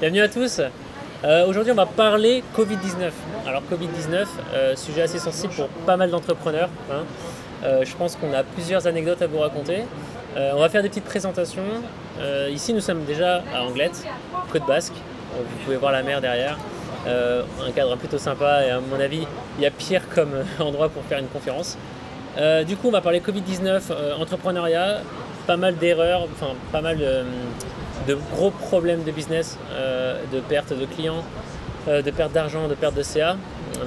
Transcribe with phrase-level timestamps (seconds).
[0.00, 0.62] Bienvenue à tous.
[1.24, 3.10] Euh, Aujourd'hui, on va parler Covid-19.
[3.46, 6.70] Alors, Covid-19, euh, sujet assez sensible pour pas mal d'entrepreneurs.
[6.90, 7.04] hein.
[7.62, 9.82] Euh, je pense qu'on a plusieurs anecdotes à vous raconter.
[10.36, 11.64] On va faire des petites présentations.
[12.48, 14.06] Ici, nous sommes déjà à Anglette,
[14.52, 14.94] Côte Basque.
[15.36, 16.56] Vous pouvez voir la mer derrière.
[17.06, 19.26] Un cadre plutôt sympa et à mon avis,
[19.58, 21.76] il y a pire comme endroit pour faire une conférence.
[22.66, 25.00] Du coup, on va parler Covid-19, euh, entrepreneuriat,
[25.46, 27.24] pas mal d'erreurs, enfin pas mal de,
[28.06, 31.24] de gros problèmes de business, euh, de perte de clients,
[31.88, 33.36] euh, de perte d'argent, de perte de CA,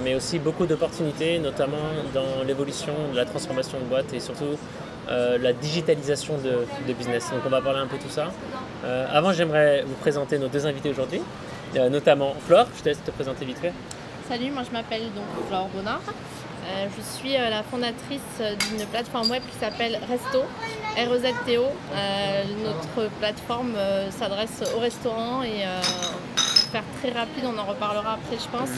[0.03, 4.57] mais aussi beaucoup d'opportunités, notamment dans l'évolution de la transformation de boîte et surtout
[5.09, 7.29] euh, la digitalisation de, de business.
[7.31, 8.31] Donc on va parler un peu de tout ça.
[9.11, 11.21] Avant, j'aimerais vous présenter nos deux invités aujourd'hui,
[11.89, 13.71] notamment Flore, je te laisse te présenter vite fait.
[14.27, 16.01] Salut, moi je m'appelle donc Flore Bonnard.
[16.65, 20.43] Euh, je suis euh, la fondatrice d'une plateforme web qui s'appelle Resto,
[20.95, 21.63] R-E-Z-T-O.
[21.63, 25.63] Euh, notre plateforme euh, s'adresse aux restaurants et
[26.35, 28.69] pour faire très rapide, on en reparlera après je pense.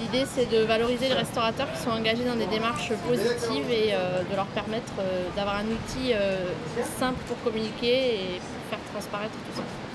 [0.00, 4.36] L'idée c'est de valoriser les restaurateurs qui sont engagés dans des démarches positives et de
[4.36, 4.92] leur permettre
[5.34, 6.12] d'avoir un outil
[6.98, 9.85] simple pour communiquer et pour faire transparaître tout ça.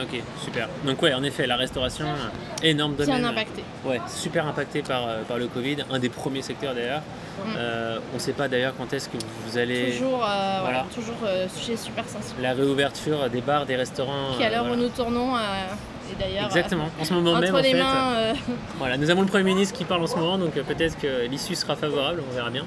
[0.00, 0.68] Ok, super.
[0.84, 3.24] Donc ouais, en effet, la restauration, euh, énorme domaine.
[3.24, 3.64] en impacté.
[3.84, 7.02] Ouais, super impacté par, euh, par le Covid, un des premiers secteurs d'ailleurs.
[7.44, 7.50] Mm.
[7.56, 9.92] Euh, on ne sait pas d'ailleurs quand est-ce que vous allez...
[9.92, 12.40] Toujours, euh, voilà, toujours euh, sujet super sensible.
[12.42, 14.36] La réouverture des bars, des restaurants.
[14.36, 14.76] Qui à l'heure voilà.
[14.76, 17.74] où nous tournons, et d'ailleurs, Exactement, en ce moment entre même en fait.
[17.74, 18.32] mains,
[18.78, 21.54] Voilà, nous avons le Premier ministre qui parle en ce moment, donc peut-être que l'issue
[21.54, 22.64] sera favorable, on verra bien.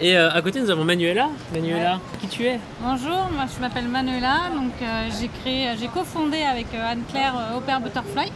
[0.00, 1.28] Et euh, à côté, nous avons Manuela.
[1.54, 2.60] Manuela, qui tu es?
[2.82, 7.60] Bonjour, moi je m'appelle Manuela, donc euh, j'ai créé, j'ai cofondé avec euh, Anne-Claire euh,
[7.60, 8.30] Pair Butterfly.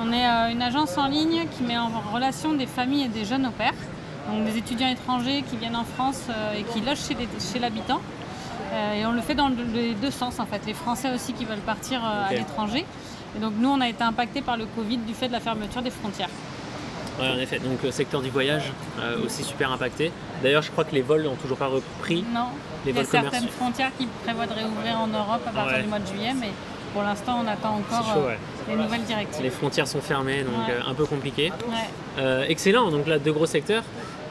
[0.00, 3.24] On est euh, une agence en ligne qui met en relation des familles et des
[3.24, 3.72] jeunes au pair,
[4.30, 8.00] donc des étudiants étrangers qui viennent en France euh, et qui logent chez, l'habitant.
[8.72, 11.32] Euh, et on le fait dans le- les deux sens en fait, les Français aussi
[11.32, 12.84] qui veulent partir euh, à l'étranger.
[13.36, 15.82] Et donc nous on a été impactés par le Covid du fait de la fermeture
[15.82, 16.28] des frontières.
[17.20, 17.58] Ouais, en effet.
[17.58, 20.10] Donc le secteur du voyage euh, aussi super impacté.
[20.42, 22.24] D'ailleurs, je crois que les vols n'ont toujours pas repris.
[22.34, 22.46] Non,
[22.84, 23.50] Les il y a vols certaines commerciaux.
[23.58, 25.82] frontières qui prévoient de réouvrir en Europe à partir Ouais.
[25.82, 26.50] du mois de juillet, mais
[26.92, 28.38] pour l'instant on attend encore chaud, euh, ouais.
[28.68, 29.42] les nouvelles directives.
[29.42, 30.74] Les frontières sont fermées, donc Ouais.
[30.74, 31.52] euh, un peu compliqué.
[32.18, 33.82] Euh, excellent, donc là, deux gros secteurs.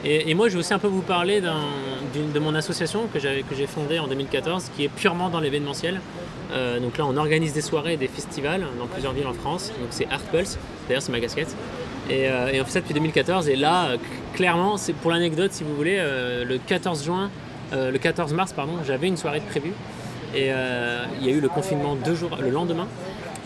[0.06, 3.42] Et, et moi, je vais aussi un peu vous parler de mon association que j'avais-
[3.42, 5.98] que j'ai fondée en 2014, qui est purement dans l'événementiel.
[6.52, 9.72] Euh, donc là, on organise des soirées et des festivals dans plusieurs villes en France.
[9.80, 11.56] Donc c'est Art Pulse, d'ailleurs, c'est ma casquette.
[12.10, 13.48] Et, euh, et on fait ça depuis 2014.
[13.48, 13.96] Et là, euh,
[14.34, 17.30] clairement, c'est pour l'anecdote, si vous voulez, euh, le 14 juin,
[17.72, 19.72] le 14 mars, pardon, j'avais une soirée de prévue.
[20.32, 20.50] Et
[21.20, 22.86] il y a eu le confinement deux jours, le lendemain.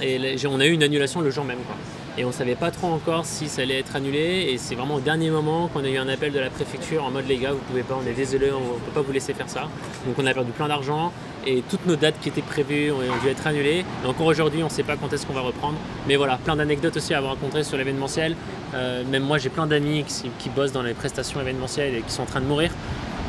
[0.02, 1.60] Et on a eu une annulation le jour même.
[1.66, 1.76] Quoi.
[2.18, 4.48] Et on savait pas trop encore si ça allait être annulé.
[4.50, 7.10] Et c'est vraiment au dernier moment qu'on a eu un appel de la préfecture en
[7.10, 9.48] mode les gars, vous pouvez pas, on est désolé, on peut pas vous laisser faire
[9.48, 9.68] ça.
[10.04, 11.12] Donc on a perdu plein d'argent
[11.48, 13.84] et toutes nos dates qui étaient prévues ont, dû être annulées.
[14.04, 15.78] Et encore aujourd'hui, on sait pas quand est-ce qu'on va reprendre.
[16.06, 18.36] Mais voilà, plein d'anecdotes aussi à raconter sur l'événementiel.
[18.74, 22.22] Euh, même moi, j'ai plein d'amis qui, bossent dans les prestations événementielles et qui sont
[22.22, 22.70] en train de mourir.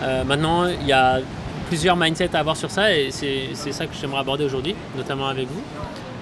[0.03, 1.19] Euh, maintenant, il y a
[1.67, 5.47] plusieurs mindsets à avoir sur ça et c'est ça que j'aimerais aborder aujourd'hui, notamment avec
[5.47, 5.61] vous.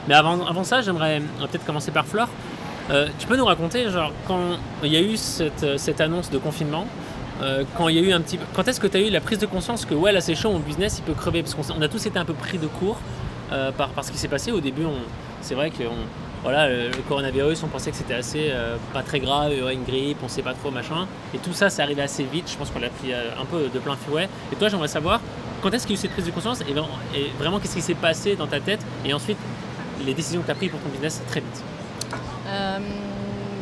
[0.07, 2.29] Mais avant, ça, j'aimerais peut-être commencer par Flore.
[2.89, 6.85] Euh, tu peux nous raconter, genre, quand il y a eu cette annonce de confinement,
[7.41, 9.21] euh, quand il y a eu un petit, quand est-ce que tu as eu la
[9.21, 11.43] prise de conscience que ouais là c'est chaud, mon business il peut crever?
[11.43, 12.99] Parce qu'on a tous été un peu pris de court
[13.51, 14.83] euh, par, ce qui s'est passé au début.
[15.41, 15.83] C'est vrai que
[16.43, 19.75] voilà le, coronavirus, on pensait que c'était assez euh, pas très grave, il y aurait
[19.75, 21.07] une grippe, on sait pas trop machin.
[21.33, 22.49] Et tout ça, c'est arrivé assez vite.
[22.49, 24.27] Je pense qu'on l'a pris un peu de plein fouet.
[24.51, 25.21] Et toi, j'aimerais savoir
[25.61, 26.73] quand est-ce qu'il y a eu cette prise de conscience et,
[27.37, 28.79] vraiment- qu'est-ce qui s'est passé dans ta tête?
[29.05, 29.37] Et ensuite
[30.05, 31.63] les décisions que tu as prises pour ton business très vite.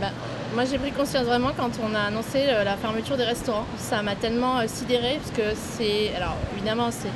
[0.02, 0.12] Bah,
[0.56, 3.66] moi j'ai pris conscience vraiment quand on a annoncé euh, la fermeture des restaurants.
[3.78, 6.12] Ça m'a tellement euh, sidérée parce que c'est.
[6.16, 7.10] Alors évidemment c'est.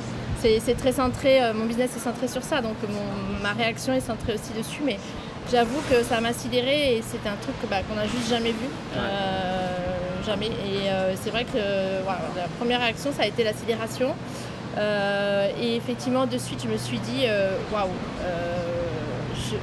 [0.77, 4.35] Très centré, euh, mon business est centré sur ça, donc mon- ma réaction est centrée
[4.35, 4.97] aussi dessus, mais
[5.51, 8.67] j'avoue que ça m'a sidérée et c'est un truc bah, qu'on n'a juste jamais vu.
[8.95, 9.67] Euh,
[10.25, 10.45] jamais.
[10.47, 14.13] Et euh, c'est vrai que voilà, la première réaction ça a été la sidération.
[14.77, 17.25] Euh, et effectivement, de suite, je me suis dit,
[17.73, 17.87] waouh,
[18.23, 18.58] euh,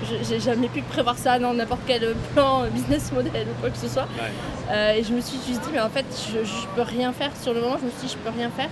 [0.08, 3.78] je- j'ai jamais pu prévoir ça dans n'importe quel plan, business model ou quoi que
[3.78, 4.06] ce soit.
[4.70, 7.30] Euh, et je me suis juste dit, mais en fait, je, je peux rien faire
[7.40, 7.76] sur le moment.
[7.80, 8.68] Je me suis dit, je peux rien faire.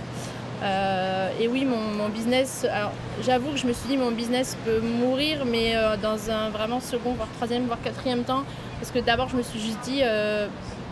[0.63, 2.91] Euh, et oui, mon, mon business, alors
[3.23, 6.79] j'avoue que je me suis dit, mon business peut mourir, mais euh, dans un vraiment
[6.79, 8.43] second, voire troisième, voire quatrième temps.
[8.79, 10.01] Parce que d'abord, je me suis juste dit,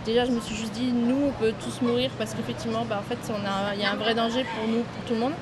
[0.06, 3.08] déjà, je me suis juste dit, nous, on peut tous mourir parce qu'effectivement, bah, en
[3.10, 3.18] fait,
[3.76, 5.34] il y a un vrai danger pour nous, pour tout le monde.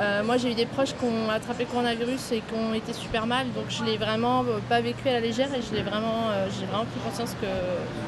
[0.00, 2.92] Euh, moi, j'ai eu des proches qui ont attrapé le coronavirus et qui ont été
[2.92, 6.48] super mal, donc je l'ai vraiment euh, pas vécu à la légère et vraiment, euh,
[6.48, 7.46] j'ai vraiment pris conscience que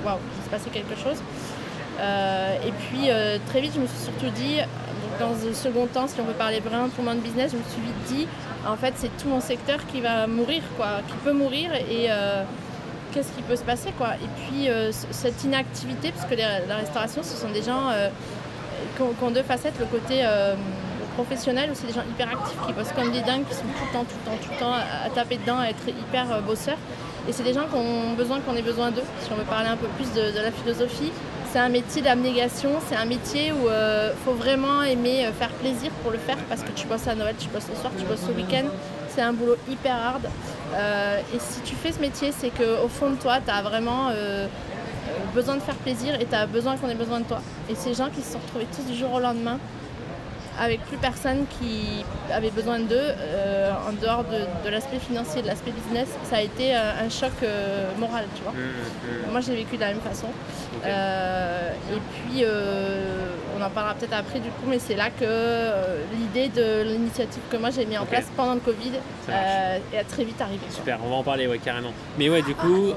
[0.07, 1.19] waouh, il se passait quelque chose.
[2.67, 3.09] Et puis
[3.47, 4.57] très vite, je me suis surtout dit,
[5.21, 7.81] dans un second temps, si on veut parler vraiment pour mon business, je me suis
[7.81, 8.29] vite dit,
[8.67, 12.09] en fait, c'est tout mon secteur qui va mourir, quoi, qui peut mourir et
[13.13, 14.15] qu'est-ce qui peut se passer, quoi.
[14.17, 14.69] Et puis
[15.13, 17.93] cette inactivité, parce que la restauration, ce sont des gens
[18.97, 20.25] qui ont deux facettes, le côté
[21.15, 23.63] euh, professionnel, où c'est des gens hyper actifs qui bossent comme des dingues, qui sont
[23.63, 26.33] tout le temps, tout le temps, tout le temps à, taper dedans, à être hyper
[26.33, 26.79] euh, bosseurs.
[27.29, 29.05] Et c'est des gens qui ont besoin qu'on ait besoin d'eux.
[29.21, 31.11] Si on veut parler un peu plus de, la philosophie,
[31.51, 35.91] c'est un métier d'abnégation, c'est un métier où il faut vraiment aimer euh, faire plaisir
[36.03, 38.25] pour le faire parce que tu bosses à Noël, tu bosses le soir, tu bosses
[38.29, 38.67] au week-end.
[39.09, 40.29] C'est un boulot hyper hard.
[40.75, 44.09] Euh, et si tu fais ce métier, c'est qu'au fond de toi, tu as vraiment
[44.11, 44.47] euh,
[45.35, 47.41] besoin de faire plaisir et tu as besoin qu'on ait besoin de toi.
[47.71, 49.59] Et ces gens qui se sont retrouvés tous du jour au lendemain
[50.61, 55.47] avec plus personne qui avait besoin d'eux, euh, en dehors de, de l'aspect financier, de
[55.49, 58.53] l'aspect business, ça a été euh, un choc euh, moral, tu vois.
[58.53, 58.57] Mmh,
[59.27, 59.31] mmh.
[59.33, 60.29] Moi, j'ai vécu de la même façon.
[60.85, 61.99] Euh, et
[62.31, 62.45] puis,
[63.59, 65.25] on en parlera peut-être après du coup, mais c'est là que
[66.19, 68.93] l'idée de l'initiative que moi j'ai mis en place pendant le Covid
[69.31, 70.59] est très vite arrivée.
[70.67, 70.75] quoi.
[70.77, 71.93] Super, on va en parler, ouais, carrément.
[72.19, 72.91] Mais ouais, du coup,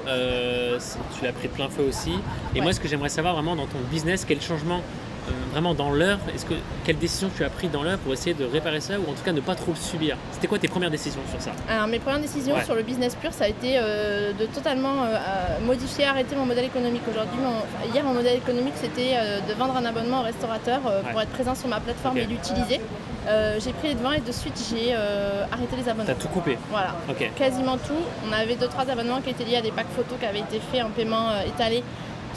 [1.18, 2.12] tu l'as pris de plein feu aussi.
[2.54, 2.62] Et Ouais.
[2.64, 4.82] moi, ce que j'aimerais savoir vraiment dans ton business, quel changement
[5.52, 6.54] vraiment dans l'heure, est-ce que
[6.86, 9.24] quelle décision tu as pris dans l'heure pour essayer de réparer ça ou en tout
[9.24, 10.18] cas ne pas trop le subir?
[10.32, 11.52] C'était quoi tes premières décisions sur ça?
[11.70, 12.64] Alors mes premières décisions Ouais.
[12.64, 16.46] sur le business pur, ça a été euh, de totalement euh, euh, modifier, arrêter mon
[16.46, 17.02] modèle économique.
[17.10, 21.02] Aujourd'hui, mon- hier, mon modèle économique, c'était euh, de vendre un abonnement au restaurateur euh,
[21.12, 22.80] pour être présent sur ma plateforme et l'utiliser.
[23.28, 26.06] Euh, j'ai pris les devants et de suite, j'ai euh, arrêté les abonnements.
[26.08, 26.96] T'as tout coupé Voilà.
[27.36, 27.94] Quasiment tout.
[28.28, 30.62] On avait deux trois abonnements qui étaient liés à des packs photos qui avaient été
[30.72, 31.84] faits en paiement euh, étalé.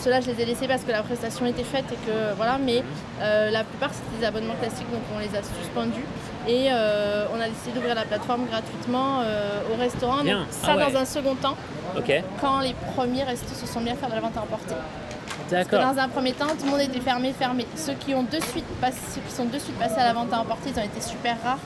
[0.03, 2.59] Ceux-là, je les ai laissés parce que la prestation était faite et que voilà.
[2.59, 2.83] Mais
[3.21, 6.05] euh, la plupart, c'était des abonnements classiques, donc on les a suspendus.
[6.49, 10.23] Et euh, on a décidé d'ouvrir la plateforme gratuitement euh, au restaurant.
[10.23, 10.39] Bien.
[10.41, 10.91] Donc ça, Ah ouais.
[10.93, 11.57] dans un second temps,
[12.41, 14.75] quand les premiers restos se sont mis à faire de la vente à emporter.
[15.51, 17.67] Parce que dans un premier temps, tout le monde était fermé, fermé.
[17.77, 20.33] Ceux qui, ont de suite passé- ceux qui sont de suite passés à la vente
[20.33, 21.59] à emporter, ils ont été super rares.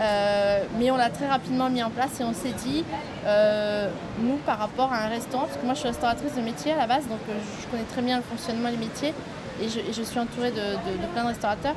[0.00, 2.84] Euh, mais on l'a très rapidement mis en place et on s'est dit,
[3.26, 3.88] euh,
[4.20, 6.76] nous par rapport à un restaurant, parce que moi je suis restauratrice de métier à
[6.76, 7.32] la base, donc euh,
[7.62, 9.14] je connais très bien le fonctionnement des métiers
[9.62, 11.76] et je, et je suis entourée de, de- de plein de restaurateurs.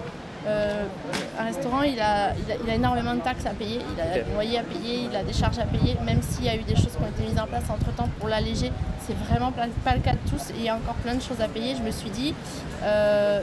[1.37, 4.23] Un restaurant, il a, il, a, il a énormément de taxes à payer, il a
[4.23, 6.61] des loyers à payer, il a des charges à payer, même s'il y a eu
[6.63, 8.71] des choses qui ont été mises en place entre temps pour l'alléger,
[9.05, 11.41] c'est vraiment pas, le cas de tous et il y a encore plein de choses
[11.41, 11.75] à payer.
[11.75, 12.33] Je me suis dit,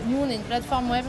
[0.09, 1.05] nous on est une plateforme web,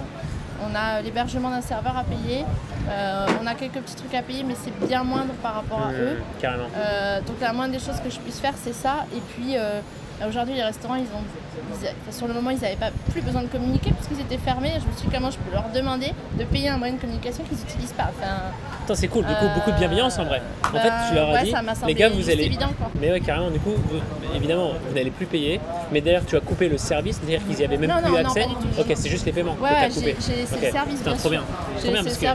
[0.69, 2.45] on a l'hébergement d'un serveur à payer,
[2.89, 5.91] euh, on a quelques petits trucs à payer, mais c'est bien moindre par rapport à
[5.93, 6.21] eux.
[6.39, 6.65] Carrément.
[6.75, 9.05] Euh, donc la moindre des choses que je puisse faire, c'est ça.
[9.15, 9.79] Et puis euh,
[10.27, 11.23] aujourd'hui, les restaurants, ils ont,
[11.81, 14.19] ils a- enfin, sur le moment, ils n'avaient pas plus besoin de communiquer parce qu'ils
[14.19, 14.71] étaient fermés.
[14.81, 17.43] Je me suis dit comment je peux leur demander de payer un moyen de communication
[17.43, 18.09] qu'ils n'utilisent pas?
[18.17, 18.33] Enfin,
[18.85, 20.43] Attends, c'est cool, du coup, beaucoup de bienveillance en vrai.
[20.63, 21.53] En bah, fait, tu leur as ouais, dit,
[21.87, 22.43] les gars, vous allez.
[22.43, 22.91] évident, quoi.
[23.01, 25.59] Mais ouais, carrément, du coup, vous- évidemment, vous n'allez plus payer.
[25.91, 28.17] Mais d'ailleurs, tu as coupé le service, c'est-à-dire qu'ils n'y avaient même Non, plus non,
[28.19, 28.43] accès.
[28.43, 28.81] tout.
[28.81, 30.15] ok, c'est juste les paiements Ouais, que tu as coupé.
[30.19, 30.61] j'ai j'ai laissé Ok.
[30.61, 30.97] le service.
[30.99, 31.43] Putain, trop bien.
[31.81, 32.25] Trop bien parce que.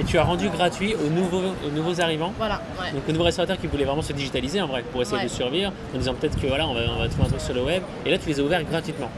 [0.00, 2.34] Et tu as rendu gratuit aux nouveaux, aux nouveaux arrivants.
[2.36, 2.60] Voilà.
[2.82, 2.92] ouais.
[2.92, 5.72] Donc aux nouveaux restaurateurs qui voulaient vraiment se digitaliser en vrai pour essayer de survivre
[5.94, 7.82] en disant peut-être que voilà on va, on va trouver un truc sur le web
[8.04, 9.08] et là tu les as ouverts gratuitement.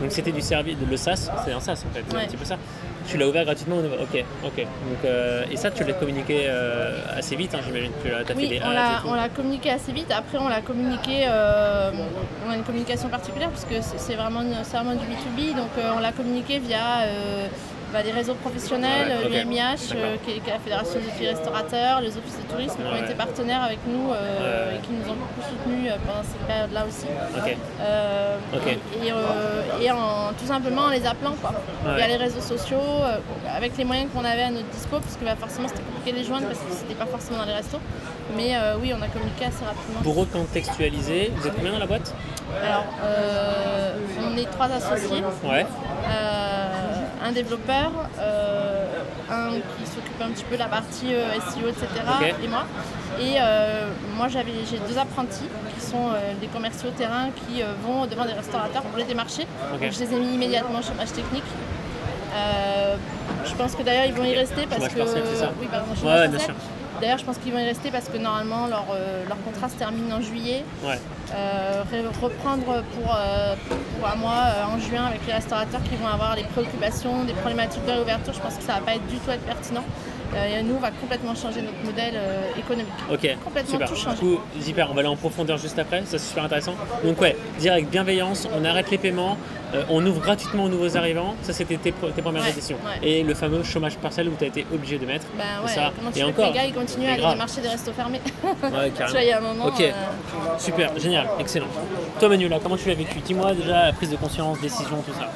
[0.00, 2.44] Donc c'était du service, le SaaS, c'est un SaaS en fait, c'est un petit peu
[2.44, 2.56] ça.
[3.08, 4.56] Tu l'as ouvert gratuitement, au nouveau- ok, ok.
[4.56, 7.92] Donc, euh, et ça tu l'as communiqué euh, assez vite, hein, j'imagine.
[8.04, 10.10] Tu as, t'as fait Oui, des on l'a, communiqué assez vite.
[10.10, 11.24] Après, on l'a communiqué.
[11.28, 11.90] euh,
[12.46, 15.54] on a une communication particulière parce que c'est, vraiment, c'est vraiment du B2B.
[15.56, 17.02] Donc, on l'a communiqué via
[17.96, 19.32] bah, des réseaux professionnels, Ouais, ok.
[19.32, 19.60] l'UMIH,
[19.94, 20.22] euh, D'accord.
[20.26, 23.62] qui, est, la Fédération des hôteliers restaurateurs, les offices de tourisme qui ont été partenaires
[23.62, 27.06] avec nous euh, et qui nous ont beaucoup soutenus euh, pendant cette période-là aussi.
[27.80, 28.36] Euh.
[28.66, 31.52] Et, et, euh, et en, tout simplement en les appelant quoi.
[31.96, 33.16] Via les réseaux sociaux, euh,
[33.56, 36.16] avec les moyens qu'on avait à notre dispo, parce que bah, forcément c'était compliqué de
[36.18, 37.80] les joindre parce que c'était pas forcément dans les restos.
[38.36, 40.00] Mais euh, oui, on a communiqué assez rapidement.
[40.02, 42.12] pour recontextualiser, vous êtes combien dans la boîte?
[42.62, 43.92] Alors, euh,
[44.28, 45.64] on est trois associés, Ouais,
[46.08, 46.55] euh,
[47.22, 48.86] un développeur, euh,
[49.30, 51.88] un qui s'occupe un petit peu de la partie euh, SEO, etc.
[52.42, 52.64] Et moi.
[53.20, 58.24] Et euh, moi j'avais j'ai deux apprentis qui sont des commerciaux terrain qui vont devant
[58.24, 59.46] des restaurateurs pour les démarcher.
[59.72, 61.44] Donc, je les ai mis immédiatement au chômage technique.
[63.44, 66.54] Je pense que d'ailleurs ils vont y rester parce que oui pardon Ouais, bien sûr.
[67.00, 69.76] D'ailleurs je pense qu'ils vont y rester parce que normalement leur, euh, leur contrat se
[69.76, 70.64] termine en juillet.
[70.84, 70.98] ouais.
[71.34, 71.82] Euh,
[72.22, 73.54] reprendre pour, euh,
[73.98, 77.32] pour un mois euh, en juin avec les restaurateurs qui vont avoir les préoccupations, des
[77.34, 79.84] problématiques de réouverture, je pense que ça va pas être du tout être pertinent.
[80.34, 82.92] Euh, et nous, on va complètement changer notre modèle euh, économique.
[83.10, 83.88] Ok, Complètement super.
[83.88, 86.74] tout Du coup, super, on va aller en profondeur juste après, ça c'est super intéressant.
[87.04, 89.36] Donc ouais, dire avec bienveillance, on arrête les paiements,
[89.74, 92.76] euh, on ouvre gratuitement aux nouveaux arrivants, ça c'était tes, tes premières Ouais, décisions.
[92.84, 93.08] ouais.
[93.08, 95.26] Et le fameux chômage partiel où tu as été obligé de mettre.
[95.36, 95.92] C'est ouais, ça.
[95.96, 97.32] comment tu Et encore, les gars ils continuent à aller grave.
[97.34, 99.20] démarcher des restos fermés Ouais, Tu vois, carrément.
[99.20, 99.66] il y a un moment.
[99.66, 99.80] Ok.
[99.80, 99.92] euh,
[100.58, 101.66] Super, génial, excellent.
[102.18, 103.18] Toi Manuela, comment tu l'as vécu?
[103.20, 105.30] Dis-moi déjà prise de conscience, décision, tout ça.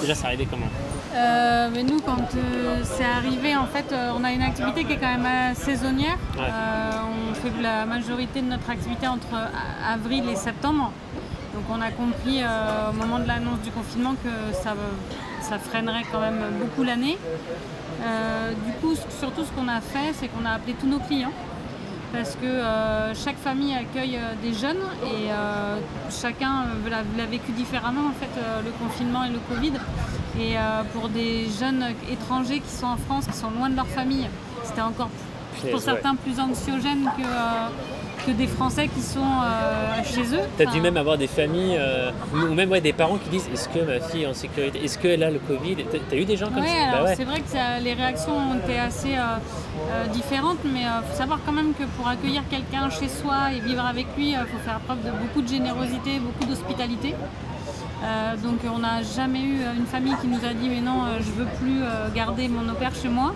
[0.00, 0.66] Déjà, c'est arrivé comment?
[1.14, 4.94] Euh, mais nous, quand euh, c'est arrivé, en fait, euh, on a une activité qui
[4.94, 6.18] est quand même saisonnière.
[6.36, 6.44] Ouais.
[7.30, 9.34] On fait la majorité de notre activité entre
[9.88, 10.92] avril et septembre.
[11.54, 14.74] Donc on a compris au moment de l'annonce du confinement que ça,
[15.40, 17.16] ça freinerait quand même beaucoup l'année.
[18.66, 21.32] Du coup, surtout ce qu'on a fait, c'est qu'on a appelé tous nos clients
[22.14, 25.78] parce que euh, chaque famille accueille euh, des jeunes et euh,
[26.10, 28.30] chacun l'a, vécu différemment en fait
[28.64, 29.72] le confinement et le Covid.
[30.38, 30.56] Et
[30.92, 34.28] pour des jeunes étrangers qui sont en France, qui sont loin de leur famille,
[34.64, 35.08] c'était encore
[35.70, 37.22] pour certains plus anxiogène que,
[38.26, 40.40] que des Français qui sont euh, chez eux.
[40.56, 43.68] T'as dû même avoir des familles, euh, ou même ouais, des parents qui disent est-ce
[43.68, 44.82] que ma fille est en sécurité?
[44.84, 45.76] Est-ce qu'elle a le Covid?
[46.08, 46.92] T'as- eu des gens comme Ouais, ça?
[46.98, 47.14] Bah ouais.
[47.16, 51.38] c'est vrai que ça- les réactions ont été assez euh, différentes, mais il faut savoir
[51.44, 54.78] quand même que pour accueillir quelqu'un chez soi et vivre avec lui, il faut faire
[54.80, 57.14] preuve de beaucoup de générosité, beaucoup d'hospitalité.
[58.42, 61.48] Donc on n'a jamais eu une famille qui nous a dit mais non, je veux
[61.60, 61.80] plus
[62.14, 63.34] garder mon au pair chez moi.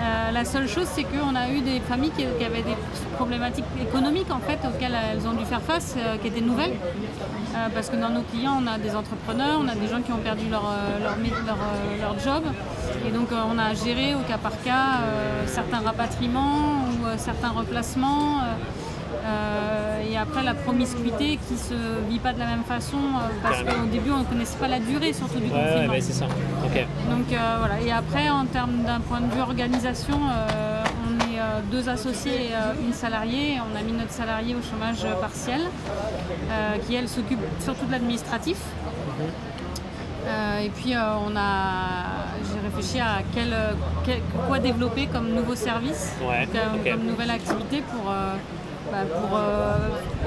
[0.00, 2.76] Euh, la seule chose, c'est qu'on a eu des familles qui, avaient des
[3.16, 6.72] problématiques économiques en fait auxquelles elles ont dû faire face, euh, qui étaient nouvelles.
[6.72, 10.12] Euh, parce que dans nos clients, on a des entrepreneurs, on a des gens qui
[10.12, 10.64] ont perdu leur,
[11.02, 11.16] leur,
[12.00, 12.44] leur, job.
[13.06, 15.00] Et donc, on a géré au cas par cas
[15.46, 18.40] certains rapatriements ou certains replacements.
[19.30, 21.74] Euh, et après, la promiscuité qui se
[22.08, 24.78] vit pas de la même façon euh, parce qu'au début, on ne connaissait pas la
[24.80, 25.92] durée surtout du Ouais, confinement.
[25.92, 26.26] ouais, c'est ça.
[26.26, 30.18] Donc euh, voilà, et après en termes d'un point de vue organisation,
[31.06, 33.58] on est deux associés et une salariée.
[33.60, 35.60] On a mis notre salarié au chômage partiel,
[36.86, 38.58] qui elle s'occupe surtout de l'administratif.
[40.26, 43.54] Euh, et puis euh, on a, j'ai réfléchi à quel,
[44.04, 48.34] quel- quoi développer comme nouveau service, Ouais, comme, nouvelle activité pour, euh,
[48.90, 49.76] bah, pour euh,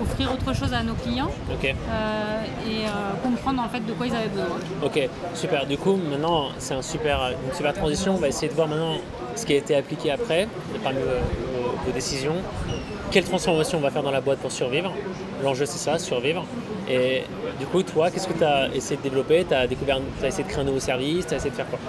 [0.02, 2.90] offrir autre chose à nos clients euh, et euh,
[3.24, 4.58] comprendre en fait de quoi ils avaient besoin.
[4.84, 5.66] Ok, super.
[5.66, 8.16] Du coup, maintenant, c'est un super, une super transition.
[8.16, 8.96] On va essayer de voir maintenant
[9.36, 10.48] ce qui a été appliqué après,
[10.84, 12.36] parmi vos, vos- vos décisions.
[13.12, 14.92] Quelle transformation on va faire dans la boîte pour survivre?
[15.44, 16.46] L'enjeu, c'est ça, survivre.
[16.90, 17.24] Et
[17.60, 19.46] du coup, toi, qu'est-ce que tu as essayé de développer?
[19.46, 21.28] Tu as, essayé de créer un nouveau service?
[21.28, 21.80] Tu as essayé de faire quoi?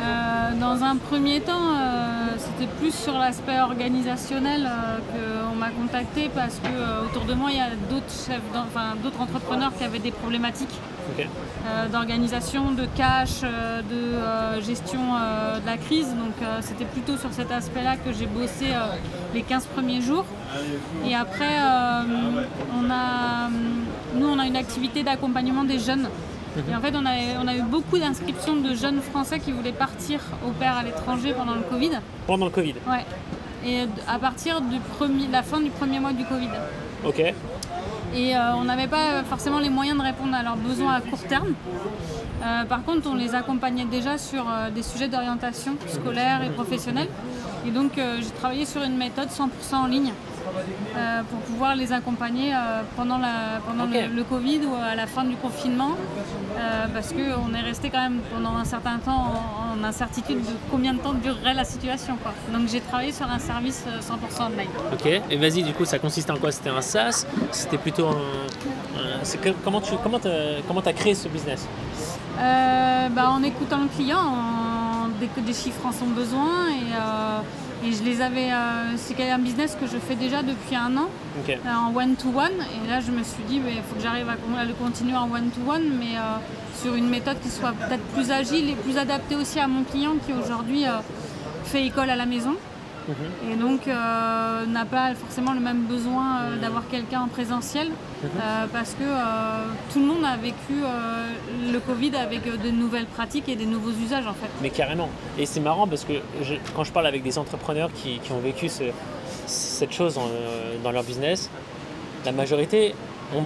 [0.00, 4.98] Euh, dans un premier temps, euh, c'était plus sur l'aspect organisationnel euh,
[5.50, 9.84] qu'on m'a contacté parce que autour de moi, il y a d'autres d'autres entrepreneurs qui
[9.84, 10.74] avaient des problématiques
[11.66, 16.08] Euh, d'organisation, de cash, euh, de euh, gestion de la crise.
[16.08, 18.66] Donc c'était plutôt sur cet aspect-là que j'ai bossé
[19.34, 20.24] les 15 premiers jours.
[21.06, 21.56] Et après,
[22.78, 23.48] on a,
[24.14, 26.08] nous, on a une activité d'accompagnement des jeunes.
[26.68, 29.72] Et en fait, on a, on a eu beaucoup d'inscriptions de jeunes Français qui voulaient
[29.72, 31.90] partir au pair à l'étranger pendant le Covid.
[32.26, 32.74] Pendant le Covid.
[32.88, 33.04] Ouais.
[33.64, 36.48] Et à partir de la fin du premier mois du Covid.
[37.04, 37.22] Ok.
[38.14, 41.22] Et euh, on n'avait pas forcément les moyens de répondre à leurs besoins à court
[41.22, 41.54] terme.
[42.44, 47.08] Euh, par contre, on les accompagnait déjà sur euh, des sujets d'orientation scolaire et professionnelle.
[47.66, 50.12] Et donc, j'ai travaillé sur une méthode 100% en ligne
[50.96, 55.06] euh, pour pouvoir les accompagner euh, pendant, la, pendant le, le Covid ou à la
[55.06, 55.92] fin du confinement.
[56.58, 60.54] euh, parce qu'on est resté quand même pendant un certain temps en, en incertitude de
[60.70, 62.16] combien de temps durerait la situation.
[62.22, 62.32] quoi.
[62.52, 64.68] Donc, j'ai travaillé sur un service euh, 100% online.
[64.92, 65.06] Ok.
[65.30, 66.50] Et vas-y, du coup, ça consiste en quoi?
[66.52, 67.26] C'était un SaaS?
[67.52, 68.16] C'était plutôt un.
[69.64, 71.66] comment tu comment t'as, comment t'as créé ce business?
[72.38, 76.94] Bah, en écoutant le client, en dé- déchiffrant son besoin et,
[77.84, 78.52] et je les avais.
[78.52, 81.08] euh, c'est un business que je fais déjà depuis un an
[81.48, 82.52] euh, en one to one
[82.84, 85.50] et là je me suis dit il faut que j'arrive à, le continuer en one
[85.50, 86.38] to one mais euh,
[86.80, 90.14] sur une méthode qui soit peut-être plus agile et plus adaptée aussi à mon client
[90.26, 90.84] qui aujourd'hui
[91.64, 92.56] fait école à la maison
[93.50, 97.88] et donc euh, n'a pas forcément le même besoin euh, d'avoir quelqu'un en présentiel
[98.24, 100.74] euh, parce que euh, tout le monde a vécu
[101.72, 104.48] le Covid avec de nouvelles pratiques et des nouveaux usages en fait.
[104.62, 105.08] Mais carrément.
[105.38, 108.40] Et c'est marrant parce que je- quand je parle avec des entrepreneurs qui, qui ont
[108.40, 108.84] vécu ce-
[109.46, 110.28] cette chose en,
[110.84, 111.50] dans leur business,
[112.24, 112.94] la majorité
[113.36, 113.44] ont,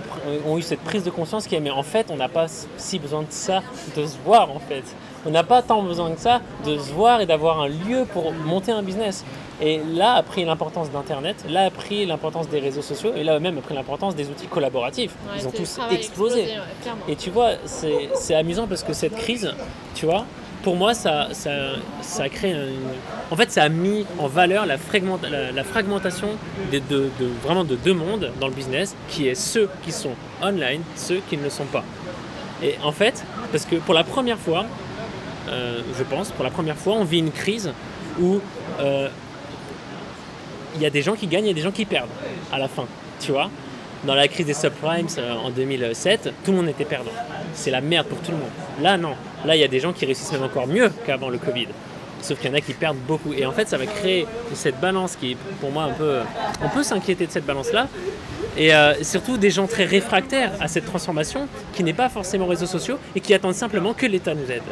[0.50, 2.98] ont eu cette prise de conscience qui est mais en fait on n'a pas si
[2.98, 3.62] besoin de ça,
[3.96, 4.84] de se voir en fait.
[5.26, 8.32] On n'a pas tant besoin que ça de se voir et d'avoir un lieu pour
[8.32, 9.24] monter un business.
[9.60, 13.38] Et là a pris l'importance d'Internet, là a pris l'importance des réseaux sociaux et là
[13.38, 15.12] même a pris l'importance des outils collaboratifs.
[15.28, 16.42] Ouais, Ils ont tous explosé.
[16.42, 16.92] ouais.
[17.08, 19.52] Et tu vois, c'est c'est amusant parce que cette crise,
[19.94, 20.24] tu vois,
[20.64, 21.50] pour moi, ça, ça,
[22.00, 22.72] ça a créé une...
[23.30, 26.28] En fait, ça a mis en valeur la, fragmenta- la, la fragmentation
[26.70, 30.12] des deux- de, vraiment de deux mondes dans le business, qui est ceux qui sont
[30.42, 31.84] online, ceux qui ne le sont pas.
[32.62, 34.64] Et en fait, parce que pour la première fois,
[35.48, 37.72] euh, je pense, pour la première fois, on vit une crise
[38.20, 38.40] où
[38.80, 39.08] euh,
[40.76, 42.08] il y a des gens qui gagnent et des gens qui perdent
[42.52, 42.86] à la fin,
[43.20, 43.50] tu vois.
[44.04, 47.10] dans la crise des subprimes euh, en 2007, tout le monde était perdant.
[47.52, 48.50] C'est la merde pour tout le monde.
[48.80, 49.14] Là, non.
[49.44, 51.68] Là, il y a des gens qui réussissent même encore mieux qu'avant le Covid.
[52.22, 53.34] Sauf qu'il y en a qui perdent beaucoup.
[53.34, 56.20] Et en fait, ça va créer cette balance qui est pour moi un peu.
[56.64, 57.86] On peut s'inquiéter de cette balance-là.
[58.56, 58.70] Et
[59.02, 63.20] surtout des gens très réfractaires à cette transformation, qui n'est pas forcément réseaux sociaux et
[63.20, 64.62] qui attendent simplement que l'État nous aide.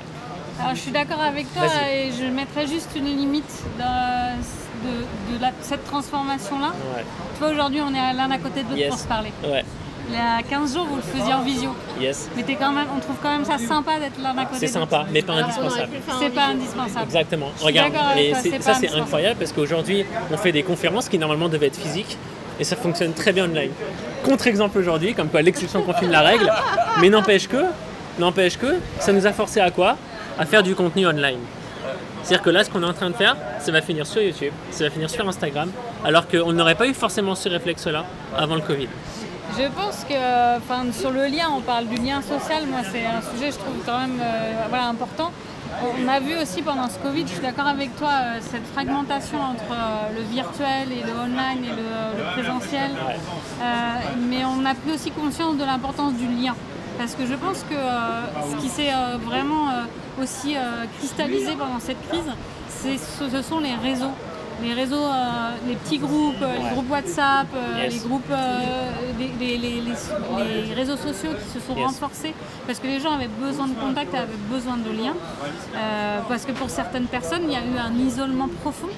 [0.62, 4.36] Alors, je suis d'accord avec toi et je mettrais juste une limite dans-
[4.84, 6.68] de, de la- cette transformation-là.
[6.68, 7.04] Ouais.
[7.34, 8.88] Tu vois, aujourd'hui, on est l'un à côté de l'autre Yes.
[8.90, 9.32] pour se parler.
[9.44, 9.64] Ouais.
[10.08, 11.70] Il y a 15 jours, vous le faisiez en visio.
[12.00, 12.28] Yes.
[12.36, 14.74] Mais t'es quand même, on trouve quand même ça sympa d'être l'un à côté C'est
[14.74, 14.90] de l'autre.
[14.90, 15.88] sympa, mais pas aurait indispensable.
[16.18, 17.04] C'est pas indispensable.
[17.04, 17.48] Exactement.
[17.60, 17.92] Regarde,
[18.60, 22.16] ça c'est incroyable parce qu'aujourd'hui, on fait des conférences qui normalement devaient être physiques
[22.58, 23.70] et ça fonctionne très bien online.
[24.24, 26.50] Contre-exemple aujourd'hui, comme quoi l'exception confine la règle,
[27.00, 27.64] mais n'empêche que,
[28.18, 29.96] n'empêche que, ça nous a forcé à quoi?
[30.46, 31.38] Faire du contenu online.
[32.22, 34.52] C'est-à-dire que là, ce qu'on est en train de faire, ça va finir sur YouTube,
[34.70, 35.70] ça va finir sur Instagram,
[36.04, 38.04] alors qu'on n'aurait pas eu forcément ce réflexe-là
[38.36, 38.88] avant le Covid.
[39.58, 42.66] Je pense que, enfin, sur le lien, on parle du lien social.
[42.66, 45.30] Moi, c'est un sujet, je trouve quand même, euh, important.
[45.82, 49.38] On a vu aussi pendant ce Covid, je suis d'accord avec toi, euh, cette fragmentation
[49.40, 52.90] entre euh, le virtuel et le online et le, le présentiel.
[54.28, 56.54] Mais on a pris aussi conscience de l'importance du lien.
[56.98, 57.74] Parce que je pense que
[58.50, 58.92] ce qui s'est
[59.24, 59.68] vraiment
[60.20, 62.30] aussi euh, cristallisé pendant cette crise,
[63.30, 64.10] ce, sont les réseaux.
[64.62, 67.94] Les réseaux, euh, les petits groupes, euh, les groupes WhatsApp, euh, Yes.
[67.94, 68.30] les groupes,
[69.18, 71.86] les, les- les- les- les réseaux sociaux qui se sont Yes.
[71.86, 72.32] renforcés
[72.66, 75.16] parce que les gens avaient besoin de contact, avaient besoin de liens.
[76.28, 78.88] Parce que pour certaines personnes, il y a eu un isolement profond.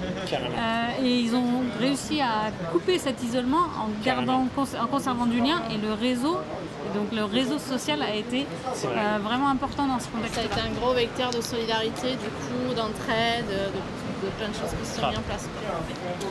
[1.03, 4.47] Et ils ont réussi à couper cet isolement en, gardant,
[4.83, 6.37] en conservant du lien et le réseau.
[6.87, 8.47] Et donc le réseau social a été
[8.83, 8.93] vrai.
[8.97, 10.39] euh, vraiment important dans ce Ça contexte.
[10.39, 14.71] a été un gros vecteur de solidarité, du coup, d'entraide, de, de plein de choses
[14.81, 15.11] qui se sont Ah.
[15.11, 15.49] mises en place.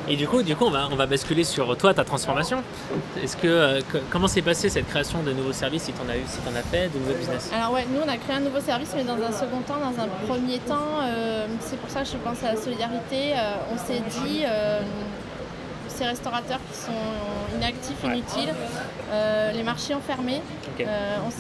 [0.08, 2.64] Et du coup, du coup on, va, on va basculer sur toi, ta transformation.
[3.22, 6.10] Est-ce que, euh, que- comment s'est passée cette création de nouveaux services, si tu en
[6.10, 7.52] as eu, si tu en as fait, de nouveaux business?
[7.56, 10.02] Alors ouais, nous on a créé un nouveau service, mais dans un second temps, dans
[10.04, 13.34] un premier temps, euh, c'est pour ça que je pense à la solidarité.
[13.34, 14.80] euh, on s'est dit, euh,
[15.94, 16.92] ces restaurateurs qui sont
[17.58, 18.10] inactifs, Ouais.
[18.18, 18.54] inutiles,
[19.12, 20.42] euh, les marchés ont fermé.
[20.80, 21.32] Euh, on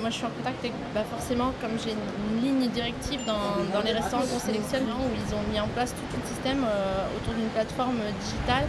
[0.00, 3.84] moi je suis en contact avec, bah, forcément, comme j'ai une ligne directive dans, dans
[3.84, 7.34] les restaurants qu'on sélectionne, où ils ont mis en place tout un système euh, autour
[7.34, 8.64] d'une plateforme digitale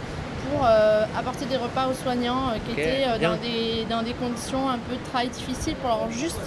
[0.50, 4.12] pour euh, apporter des repas aux soignants euh, qui étaient euh, dans, des, dans des
[4.14, 6.40] conditions un peu de travail difficiles pour leur juste,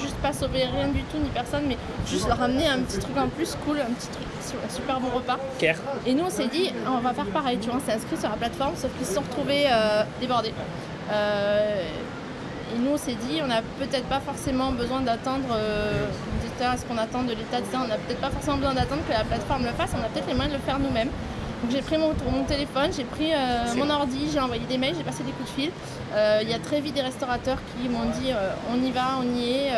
[0.00, 1.76] juste pas sauver rien du tout ni personne, mais
[2.06, 5.08] juste leur amener un petit truc en plus cool, un petit truc, un super bon
[5.08, 5.38] repas.
[5.58, 5.76] Care.
[6.06, 8.30] Et nous, on s'est dit, on va faire pareil, tu vois, on s'est inscrit sur
[8.30, 10.52] la plateforme, sauf qu'ils se sont retrouvés euh, débordés.
[11.12, 11.82] Euh,
[12.74, 16.06] et nous, on s'est dit, on n'a peut-être pas forcément besoin d'attendre, euh,
[16.60, 17.78] on est-ce qu'on attend de l'État, etc.
[17.84, 20.26] on n'a peut-être pas forcément besoin d'attendre que la plateforme le fasse, on a peut-être
[20.26, 21.10] les moyens de le faire nous-mêmes.
[21.62, 24.94] Donc j'ai pris mon, mon téléphone, j'ai pris euh, mon ordi, j'ai envoyé des mails,
[24.96, 25.70] j'ai passé des coups de fil.
[26.14, 29.18] Euh, Il y a très vite des restaurateurs qui m'ont dit euh, on y va,
[29.20, 29.70] on y est.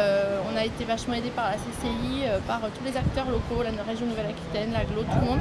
[0.52, 4.04] On a été vachement aidés par la CCI, par tous les acteurs locaux, la région
[4.06, 5.40] Nouvelle-Aquitaine, l'aglo, tout le monde.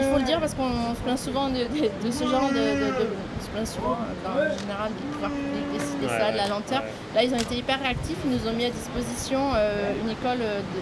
[0.00, 2.54] Il faut le dire parce qu'on se plaint souvent de, de- de ce genre de,
[2.54, 6.18] de- de- On se plaint souvent euh, dans, en général de pouvoir dé- décider Ouais,
[6.20, 6.80] ça, de la lenteur.
[6.82, 7.14] ouais.
[7.14, 8.16] Là, ils ont été hyper réactifs.
[8.24, 10.38] Ils nous ont mis à disposition euh, une école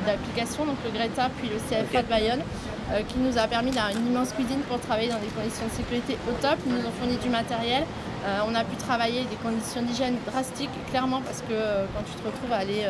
[0.07, 2.43] d'application, donc le Greta, puis le CFA de Bayonne,
[2.93, 5.73] euh, qui nous a permis d'avoir une immense cuisine pour travailler dans des conditions de
[5.73, 6.57] sécurité au top.
[6.67, 7.85] Ils nous ont fourni du matériel.
[8.25, 12.19] Euh, on a pu travailler des conditions d'hygiène drastiques, clairement, parce que euh, quand tu
[12.19, 12.87] te retrouves à aller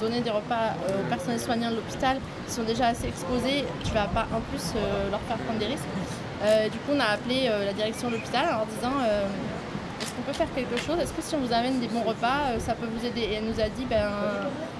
[0.00, 4.06] donner des repas aux personnels soignants de l'hôpital, qui sont déjà assez exposés, tu vas
[4.06, 4.72] pas en plus
[5.10, 5.92] leur faire prendre des risques.
[6.72, 8.96] Du coup, on a appelé la direction de l'hôpital en leur disant
[10.02, 10.98] est-ce qu'on peut faire quelque chose?
[11.00, 13.20] Est-ce que si on vous amène des bons repas, euh, ça peut vous aider?
[13.22, 14.08] Et elle nous a dit ben,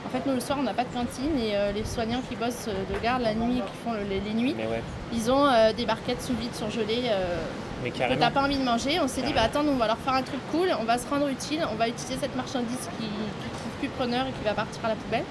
[0.06, 2.36] en fait, nous le soir, on n'a pas de cantine et euh, les soignants qui
[2.36, 4.82] bossent euh, de garde la nuit, qui font le- les, les nuits, ouais,
[5.12, 7.04] ils ont euh, des barquettes sous vide surgelées.
[7.10, 7.36] euh,
[7.82, 8.20] mais que carrément.
[8.20, 10.14] t'as pas envie de manger, on s'est dit bah attends, nous, on va leur faire
[10.14, 13.50] un truc cool, on va se rendre utile, on va utiliser cette marchandise qui, qui
[13.50, 15.24] trouve plus preneur et qui va partir à la poubelle.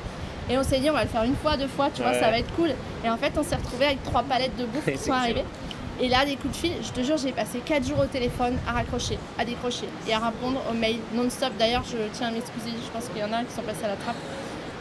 [0.49, 2.29] Et on s'est dit on va le faire une fois, deux fois, tu vois, ça
[2.29, 2.71] va être cool.
[3.05, 5.41] Et en fait on s'est retrouvé avec trois palettes de bouffe qui sont arrivées.
[5.41, 5.70] excellent.
[5.99, 8.57] Et là des coups de fil, je te jure j'ai passé 4 jours au téléphone
[8.67, 11.51] à raccrocher, à décrocher et à répondre aux mails non-stop.
[11.59, 13.89] D'ailleurs je tiens à m'excuser, je pense qu'il y en a qui sont passés à
[13.89, 14.15] la trappe.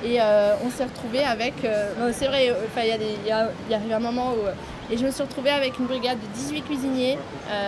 [0.02, 1.62] Et euh, on s'est retrouvé avec.
[1.64, 4.92] euh, c'est vrai, euh, il y, a des- y, a- un moment où.
[4.92, 7.18] et je me suis retrouvée avec une brigade de 18 cuisiniers,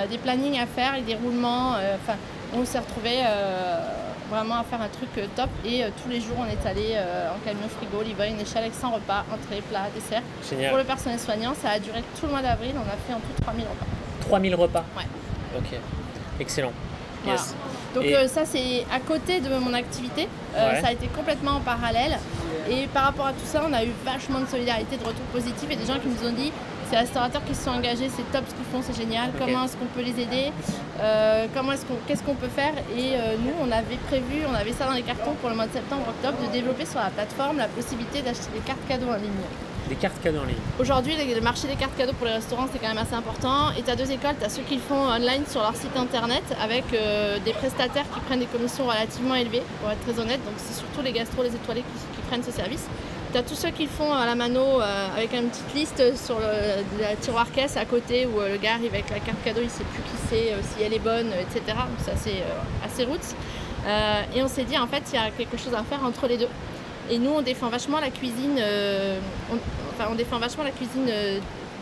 [0.09, 1.72] des plannings à faire et des roulements.
[2.02, 2.16] Enfin,
[2.57, 3.78] on s'est retrouvés euh,
[4.33, 5.51] vraiment à faire un truc euh, top.
[5.64, 8.62] Et euh, tous les jours, on est allé euh, en camion frigo, livrer une échelle
[8.64, 10.23] avec 100 repas, entrée, plat, dessert.
[10.40, 10.77] Pour Génial.
[10.77, 12.73] le personnel soignant, ça a duré tout le mois d'avril.
[12.77, 13.87] On a fait en tout 3000 repas.
[14.29, 15.05] 3000 repas Ouais.
[15.59, 15.79] Ok.
[16.40, 16.73] Excellent.
[17.25, 17.38] Voilà.
[17.38, 17.55] Yes.
[17.95, 20.81] Donc Et- euh, ça c'est à côté de mon activité, Euh, Ouais.
[20.83, 22.18] ça a été complètement en parallèle
[22.68, 25.71] et par rapport à tout ça on a eu vachement de solidarité, de retours positifs
[25.71, 26.53] et des gens qui nous ont dit
[26.92, 29.31] Ces restaurateurs qui se sont engagés, c'est top ce qu'ils font, c'est génial.
[29.38, 30.52] Comment est-ce qu'on peut les aider
[31.00, 34.55] Euh, Comment est-ce qu'on, qu'est-ce qu'on peut faire Et euh, nous, on avait prévu, on
[34.55, 37.57] avait ça dans les cartons pour le mois de septembre-octobre, de développer sur la plateforme
[37.57, 39.40] la possibilité d'acheter des cartes cadeaux en ligne.
[39.88, 40.61] Des cartes cadeaux en ligne.
[40.78, 43.70] Aujourd'hui, le marché des cartes cadeaux pour les restaurants, c'est quand même assez important.
[43.78, 44.37] Et tu as deux écoles.
[44.38, 48.05] Tu as ceux qui le font online sur leur site internet avec euh, des prestataires
[48.12, 50.44] qui prennent des commissions relativement élevées, pour être très honnête.
[50.44, 52.85] Donc, c'est surtout les gastros, les étoilés qui, qui prennent ce service.
[53.33, 56.16] Tu as tous ceux qui le font à la mano euh, avec une petite liste
[56.23, 59.42] sur le, la tiroir caisse à côté où euh, le gars arrive avec la carte
[59.42, 61.62] cadeau, il sait plus qui c'est, euh, si elle est bonne, etc.
[61.68, 62.42] Donc, c'est
[62.85, 63.35] assez, roots.
[64.37, 66.37] Et on s'est dit, en fait, il y a quelque chose à faire entre les
[66.37, 66.49] deux.
[67.11, 68.61] Et nous, on défend vachement la cuisine,
[69.51, 69.57] on,
[69.95, 71.11] enfin, on défend vachement la cuisine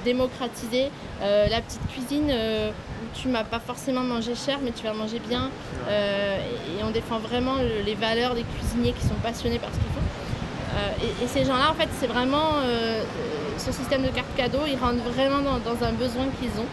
[0.04, 0.88] démocratisée,
[1.20, 5.50] la petite cuisine où tu m'as pas forcément mangé cher, mais tu vas manger bien.
[5.90, 9.92] Et, on défend vraiment le- les valeurs des cuisiniers qui sont passionnés par ce qu'ils
[9.92, 9.99] font.
[10.74, 13.02] Euh, et, et ces gens-là, en fait, c'est vraiment euh, euh,
[13.58, 16.66] ce système de carte cadeau, ils rentrent vraiment dans, dans un besoin qu'ils ont.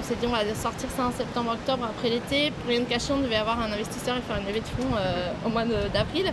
[0.00, 2.50] On s'est dit on va sortir ça en septembre-octobre après l'été.
[2.50, 4.96] Pour rien de cacher, on devait avoir un investisseur et faire une levée de fonds
[5.44, 6.32] au mois d'avril.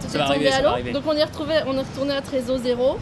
[0.00, 0.92] Tout Ça est tombé à l'eau.
[0.92, 2.98] Donc on est, retrouvé, on est retourné à réseau zéro.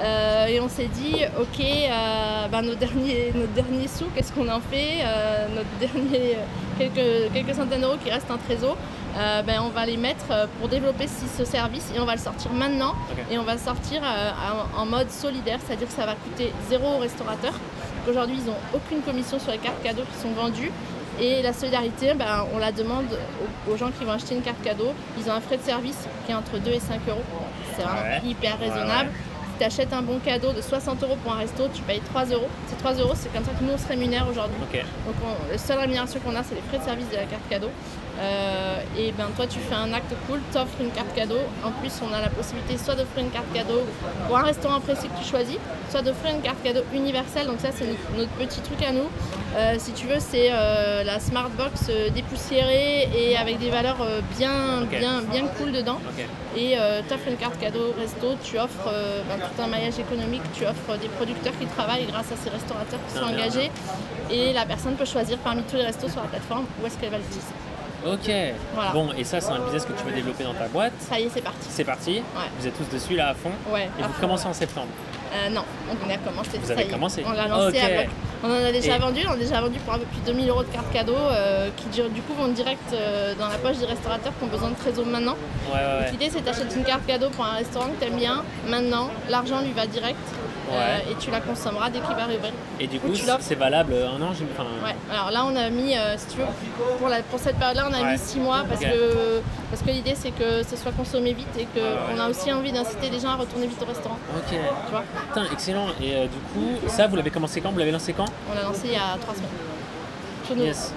[0.00, 4.48] Euh, et on s'est dit, ok, euh, ben, nos, derniers, nos derniers sous, qu'est-ce qu'on
[4.48, 5.02] en fait?
[5.04, 6.36] Euh, Notre dernier,
[6.78, 8.76] quelques, quelques centaines d'euros qui restent en trésor,
[9.16, 12.14] euh, ben, on va les mettre euh, pour développer ce, ce service et on va
[12.14, 12.94] le sortir maintenant.
[13.30, 14.30] Et on va le sortir euh,
[14.76, 17.52] en, mode solidaire, c'est-à-dire que ça va coûter zéro au restaurateur.
[18.08, 20.72] Aujourd'hui, ils n'ont aucune commission sur les cartes cadeaux qui sont vendues.
[21.20, 23.06] Et la solidarité, ben, on la demande
[23.68, 24.92] aux, aux gens qui vont acheter une carte cadeau.
[25.18, 27.22] Ils ont un frais de service qui est entre 2 et 5 euros.
[27.76, 28.20] C'est vraiment Ouais.
[28.24, 29.10] hyper Ouais, raisonnable.
[29.52, 32.24] Si tu achètes un bon cadeau de 60 euros pour un resto, tu payes 3
[32.26, 32.48] euros.
[32.68, 34.56] Ces 3 euros, c'est comme ça que nous, on se rémunère aujourd'hui.
[34.60, 37.48] Donc, on, la seule rémunération qu'on a, c'est les frais de service de la carte
[37.48, 37.70] cadeau.
[38.20, 41.40] Euh, et ben toi, tu fais un acte cool, t'offres une carte cadeau.
[41.64, 43.82] En plus, on a la possibilité soit d'offrir une carte cadeau
[44.26, 45.58] pour un restaurant précis que tu choisis,
[45.90, 47.46] soit d'offrir une carte cadeau universelle.
[47.46, 49.08] Donc ça, c'est notre, petit truc à nous.
[49.56, 53.98] Euh, si tu veux, c'est euh, la smart box dépoussiérée et avec des valeurs
[54.38, 55.98] bien, bien, bien cool dedans.
[56.56, 56.76] Et
[57.08, 58.90] tu offres une carte cadeau resto, tu offres
[59.28, 63.00] ben, tout un maillage économique, tu offres des producteurs qui travaillent grâce à ces restaurateurs
[63.08, 63.70] qui sont engagés.
[64.30, 67.10] Et la personne peut choisir parmi tous les restos sur la plateforme où est-ce qu'elle
[67.10, 67.63] va l'utiliser.
[68.06, 68.30] Ok.
[68.74, 68.90] Voilà.
[68.92, 70.92] Bon, et ça, c'est un business que tu veux développer dans ta boîte.
[70.98, 71.66] Ça y est, c'est parti.
[71.70, 72.12] C'est parti.
[72.16, 72.22] Ouais.
[72.58, 73.50] Vous êtes tous dessus là à fond.
[73.68, 73.88] Ouais.
[73.98, 74.20] Et vous fond.
[74.20, 74.88] commencez en septembre.
[75.34, 76.58] Euh, non, on a commencé.
[76.58, 76.86] Vous ça avez est.
[76.88, 77.76] commencé On l'a lancé.
[77.78, 77.82] Ok.
[77.84, 78.08] avec-
[78.44, 79.20] On en a déjà Et- vendu.
[79.26, 81.70] On a déjà vendu pour un peu plus de 2000 euros de cartes cadeaux euh,
[81.76, 84.74] qui du coup vont direct euh, dans la poche des restaurateurs qui ont besoin de
[84.76, 85.34] trésor maintenant.
[85.72, 86.10] Ouais, ouais, ouais.
[86.12, 88.44] L'idée c'est d'achètes une carte cadeau pour un restaurant que tu aimes bien.
[88.68, 90.18] Maintenant, l'argent lui va direct
[90.70, 91.04] Ouais.
[91.10, 92.52] et tu la consommeras dès qu'il va réouvrir.
[92.80, 95.68] Et du Ou coup, c'est valable un an j'ai- enfin, Ouais, alors là on a
[95.70, 96.46] mis, euh, si tu veux,
[96.98, 98.12] pour, la, pour cette période-là, on a Ouais.
[98.12, 101.66] mis 6 mois parce que, parce que l'idée c'est que ce soit consommé vite et
[101.66, 102.20] qu'on ouais.
[102.20, 104.18] a aussi envie d'inciter les gens à retourner vite au restaurant.
[104.36, 104.48] Ok.
[104.50, 105.86] Tu vois, Putain, excellent.
[106.02, 107.70] Et euh, du coup, ça, vous l'avez commencé quand?
[107.70, 108.26] Vous l'avez lancé quand?
[108.50, 109.48] On l'a lancé il y a 3 semaines.
[110.48, 110.64] Chez nous.
[110.64, 110.92] Yes.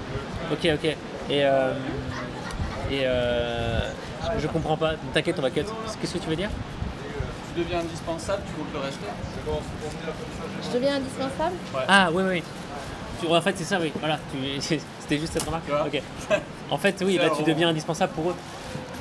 [0.51, 0.85] Ok, ok.
[0.85, 0.95] Et,
[1.43, 1.73] euh,
[2.89, 3.79] et euh,
[4.37, 4.91] je, je comprends pas.
[5.13, 5.61] T'inquiète, on va cut.
[5.99, 6.49] Qu'est-ce que tu veux dire?
[7.57, 9.05] Tu deviens indispensable, tu comptes le rester
[10.63, 11.55] Je deviens indispensable?
[11.87, 12.43] Ah, oui, oui.
[13.19, 13.91] Tu- En fait, c'est ça, oui.
[13.99, 14.19] Voilà.
[14.59, 15.63] C'était juste cette remarque.
[15.87, 16.01] Ok.
[16.69, 18.35] En fait, oui, un tu deviens indispensable pour eux.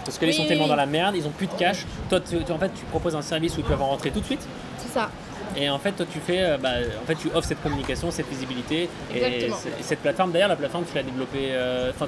[0.06, 0.70] Parce que Oui, sont oui, tellement oui.
[0.70, 1.84] dans la merde, ils ont plus de cash.
[2.08, 4.20] Toi, tu, tu- en fait, tu proposes un service où ils peuvent en rentrer tout
[4.20, 4.46] de suite.
[4.78, 5.10] C'est ça.
[5.56, 6.70] Et en fait, toi, tu fais, euh, bah,
[7.02, 8.88] en fait, tu offres cette communication, cette visibilité.
[9.14, 9.56] Et, Exactement.
[9.62, 12.06] c'est- et cette plateforme, d'ailleurs, la plateforme, tu l'as développée, euh, enfin,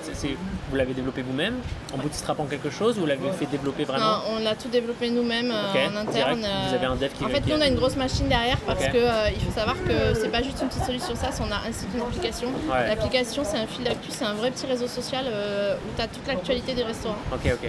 [0.71, 1.55] vous l'avez développée vous-même,
[1.95, 5.11] en bootstrapant quelque chose, ou vous l'avez fait développer vraiment Non, on l'a tout développé
[5.11, 6.47] nous-mêmes euh, en interne.
[6.69, 8.85] Vous avez un dev qui- En fait, nous, on a une grosse machine derrière parce
[8.85, 8.93] Ok.
[8.93, 11.69] que euh, il faut savoir que c'est pas juste une petite solution SaaS, on a
[11.69, 12.49] ainsi qu'une application.
[12.49, 12.89] Ouais.
[12.89, 16.27] L'application, c'est un fil d'actu, c'est un vrai petit réseau social où tu as toute
[16.27, 17.17] l'actualité des restaurants.
[17.33, 17.69] Ok, ok.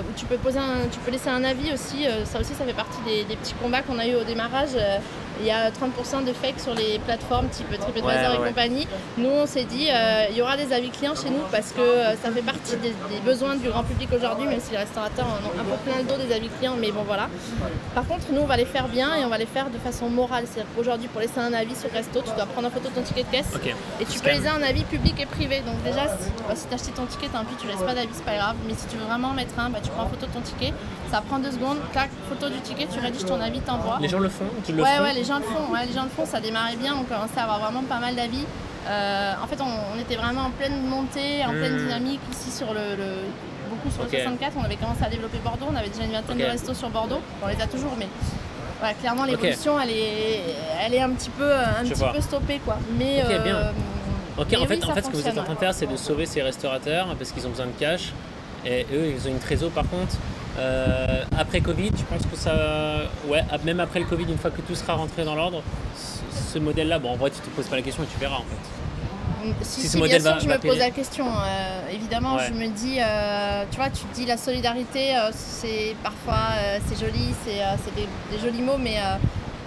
[0.00, 2.06] Où tu peux poser un- tu peux laisser un avis aussi.
[2.24, 4.70] ça aussi, ça fait partie des, des petits combats qu'on a eu au démarrage.
[4.94, 4.98] Euh,
[5.40, 8.48] il y a 30% de fake sur les plateformes type TripAdvisor Ouais, et ouais.
[8.50, 8.86] compagnie.
[9.18, 11.80] Nous, on s'est dit, euh, il y aura des avis clients chez nous parce que
[11.80, 15.26] euh, ça fait partie des, des besoins du grand public aujourd'hui, même si les restaurateurs
[15.26, 17.28] en ont un peu plein le dos des avis clients, mais bon voilà.
[17.96, 20.08] Par contre, nous, on va les faire bien et on va les faire de façon
[20.08, 20.44] morale.
[20.46, 23.24] C'est-à-dire qu'aujourd'hui, pour laisser un avis sur resto, tu dois prendre en photo ton ticket
[23.24, 23.50] de caisse
[24.00, 25.62] et tu C'est peux laisser un avis public et privé.
[25.66, 27.94] Donc déjà, si, bah, si tu as acheté ton ticket, tant pis, tu laisses pas
[27.94, 28.54] d'avis, c'est pas grave.
[28.68, 30.72] Mais si tu veux vraiment en mettre un, bah, tu prends photo de ton ticket,
[31.14, 33.98] ça prend deux secondes, clac, photo du ticket, tu rédiges ton avis, t'envoies.
[34.00, 35.72] Les gens le font Tu le Ouais, font ouais, les gens le font.
[35.72, 36.26] Ouais, les gens le font.
[36.26, 36.92] Ça démarrait bien.
[36.98, 38.44] On commençait à avoir vraiment pas mal d'avis.
[38.88, 41.86] Euh, en fait, on, on était vraiment en pleine montée, en pleine Hmm.
[41.86, 43.24] dynamique ici sur le, le-
[43.70, 44.54] beaucoup sur le 64.
[44.60, 45.66] On avait commencé à développer Bordeaux.
[45.72, 46.42] On avait déjà une vingtaine Ok.
[46.46, 47.20] de restos sur Bordeaux.
[47.44, 48.08] On les a toujours, mais
[48.80, 50.40] voilà, clairement l'évolution, elle est,
[50.84, 52.12] elle est un petit peu, un Je petit vois.
[52.12, 52.76] peu stoppée, quoi.
[52.98, 53.54] Mais Ok, bien.
[53.54, 53.70] euh,
[54.36, 55.72] Ok, mais en oui, fait, en fait ce que vous êtes en train de faire,
[55.74, 58.12] c'est de sauver ces restaurateurs parce qu'ils ont besoin de cash
[58.66, 60.16] Et eux, ils ont une trésor par contre.
[60.58, 62.54] Euh, après Covid, je pense que ça.
[63.26, 65.62] Ouais, ap- même après le Covid, une fois que tout sera rentré dans l'ordre,
[65.96, 68.36] ce- ce modèle-là, bon, en vrai, tu te poses pas la question et tu verras
[68.36, 69.54] en fait.
[69.62, 71.26] Si, Si si, ce modèle bien sûr va- je va me pose la question.
[71.26, 72.46] Euh, évidemment, Ouais.
[72.48, 76.54] je me dis, euh, tu vois, tu te dis la solidarité, c'est parfois
[76.88, 78.96] c'est joli, c'est des, des jolis mots, mais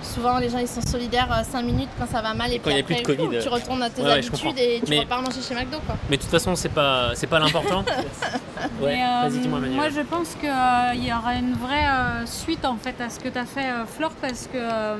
[0.02, 2.78] souvent les gens ils sont solidaires 5 minutes quand ça va mal et Quand il
[2.78, 4.90] y puis a plus après de Covid, tu retournes à tes ouais, habitudes et tu
[4.90, 5.96] Mais- repars manger chez McDo quoi.
[6.10, 7.84] Mais de toute façon, c'est pas, c'est pas l'important.
[8.82, 9.76] ouais, euh, vas-y, dis-moi, Manuel.
[9.78, 13.30] moi, je pense qu'il y aura une vraie euh, suite en fait à ce que
[13.30, 14.96] tu as fait, euh, Flore, parce que euh,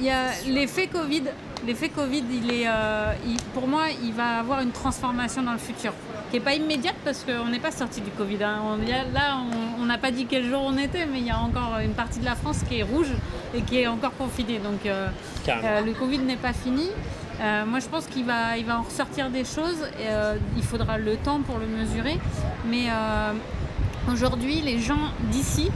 [0.00, 1.22] il y a l'effet Covid.
[1.66, 5.58] L'effet Covid, il est, euh, il- pour moi, il va avoir une transformation dans le
[5.58, 5.92] futur,
[6.30, 8.42] qui n'est pas immédiate parce qu'on n'est pas sorti du Covid.
[8.42, 8.58] hein.
[8.66, 9.36] On- a- là,
[9.80, 12.18] on- n'a pas dit quel jour on était, mais il y a encore une partie
[12.20, 13.12] de la France qui est rouge
[13.54, 14.58] et qui est encore confinée.
[14.58, 15.08] Donc, euh,
[15.48, 16.88] euh, le Covid n'est pas fini.
[17.40, 19.82] Euh, moi, je pense qu'il va, il va en ressortir des choses.
[20.00, 20.06] Et,
[20.56, 22.18] il faudra le temps pour le mesurer.
[22.66, 22.86] Mais
[24.10, 25.70] aujourd'hui, les gens d'ici,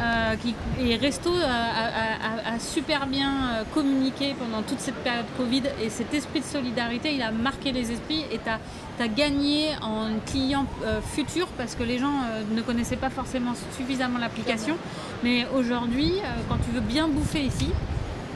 [0.00, 4.96] euh, qui, et Resto a, a- a- a super bien euh, communiqué pendant toute cette
[4.96, 5.62] période Covid.
[5.82, 8.24] Et cet esprit de solidarité, il a marqué les esprits.
[8.32, 12.96] Et tu as, gagné en client euh, futur parce que les gens euh, ne connaissaient
[12.96, 14.76] pas forcément suffisamment l'application.
[15.24, 17.68] Mais aujourd'hui, euh, quand tu veux bien bouffer ici,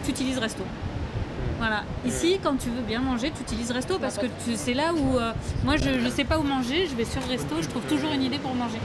[0.04, 0.62] tu utilises Resto.
[1.58, 1.82] Voilà.
[2.06, 5.32] Ici, quand tu veux bien manger, tu utilises Resto parce que c'est là où euh,
[5.62, 8.22] moi je ne sais pas où manger, je vais sur Resto, je trouve toujours une
[8.22, 8.78] idée pour manger.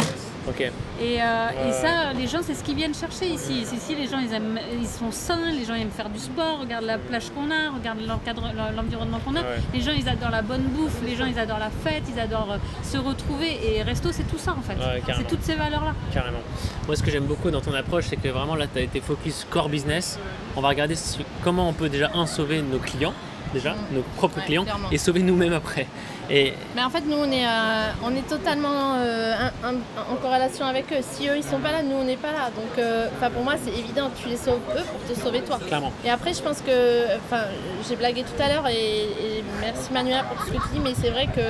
[1.02, 3.62] Et, euh, et ça, les gens, c'est ce qu'ils viennent chercher ici.
[3.62, 6.86] Ici, les gens, ils, aiment, ils sont sains, les gens aiment faire du sport, regardent
[6.86, 9.42] la plage qu'on a, regardent l'encadre- l'environnement qu'on a.
[9.42, 9.60] Ouais.
[9.74, 12.54] Les gens, ils adorent la bonne bouffe, les gens, ils adorent la fête, ils adorent
[12.54, 13.60] euh, se retrouver.
[13.76, 14.76] Et Resto, c'est tout ça en fait.
[14.76, 15.94] Ouais, c'est toutes ces valeurs-là.
[16.14, 16.40] Carrément.
[16.88, 19.02] Moi, ce que j'aime beaucoup dans ton approche, c'est que vraiment là, tu as été
[19.02, 20.20] focus core business.
[20.56, 20.96] On va regarder
[21.44, 23.14] comment on peut déjà, un, sauver nos clients,
[23.56, 24.90] déjà, nos propres Ouais, clients, clairement.
[24.92, 25.88] et sauver nous-mêmes après.
[26.30, 30.16] Et Mais en fait, nous, on est, euh, on est totalement euh, un- un- en
[30.22, 31.02] corrélation avec eux.
[31.02, 32.50] Si eux, ils sont pas là, nous, on n'est pas là.
[32.56, 34.10] Donc, euh, pour moi, c'est évident.
[34.22, 35.58] Tu les sauves eux pour te sauver toi.
[35.66, 37.44] clairement, Et après, je pense que, enfin,
[37.88, 40.94] j'ai blagué tout à l'heure et, et merci Manuela pour ce que tu dis, mais
[41.00, 41.42] c'est vrai que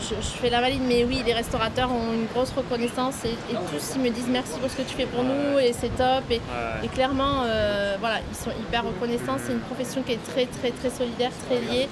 [0.00, 3.56] je, je fais la valide, mais oui, les restaurateurs ont une grosse reconnaissance et, et
[3.70, 6.24] tous ils me disent merci pour ce que tu fais pour nous et c'est top.
[6.30, 6.40] Et,
[6.82, 9.36] et clairement, euh, voilà, ils sont hyper reconnaissants.
[9.44, 11.88] C'est une profession qui est très, très, très solidaire, très liée.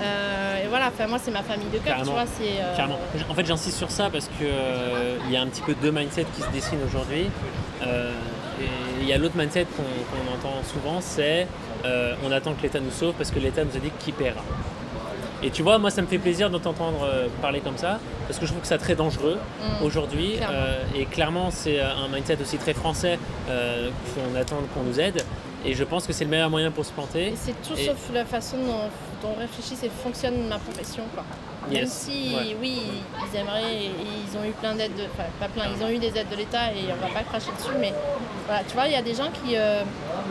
[0.00, 2.22] Euh, et voilà, enfin, moi, c'est ma famille de cœur, tu vois.
[2.22, 2.98] Euh, carrément.
[3.28, 5.92] En fait, j'insiste sur ça parce que euh, il y a un petit peu deux
[5.92, 7.26] mindsets qui se dessinent aujourd'hui.
[8.60, 8.66] Et
[9.00, 11.46] il y a l'autre mindset qu'on entend souvent, c'est
[12.24, 14.42] on attend que l'État nous sauve parce que l'État nous a dit qui paiera.
[15.42, 18.38] Et tu vois, moi, ça me fait plaisir de t'entendre euh, parler comme ça, parce
[18.38, 19.38] que je trouve que c'est très dangereux
[19.80, 19.84] Mm.
[19.84, 20.36] aujourd'hui.
[20.36, 20.54] Clairement.
[20.56, 25.00] euh, et clairement, c'est euh, un mindset aussi très français euh, qu'on attend qu'on nous
[25.00, 25.24] aide.
[25.64, 27.32] Et je pense que c'est le meilleur moyen pour se planter.
[27.36, 28.88] C'est tout Et- sauf la façon dont,
[29.28, 31.04] dont réfléchissent et fonctionne ma profession.
[31.14, 31.24] Quoi.
[31.70, 31.92] Même Yes.
[31.92, 32.56] si, Ouais.
[32.60, 32.82] oui,
[33.32, 33.90] ils aimeraient, et
[34.26, 36.36] ils ont eu plein d'aides, de- enfin pas plein, ils ont eu des aides de
[36.36, 37.92] l'État et on va pas cracher dessus, mais
[38.46, 39.82] voilà, tu vois, il y a des gens qui, euh,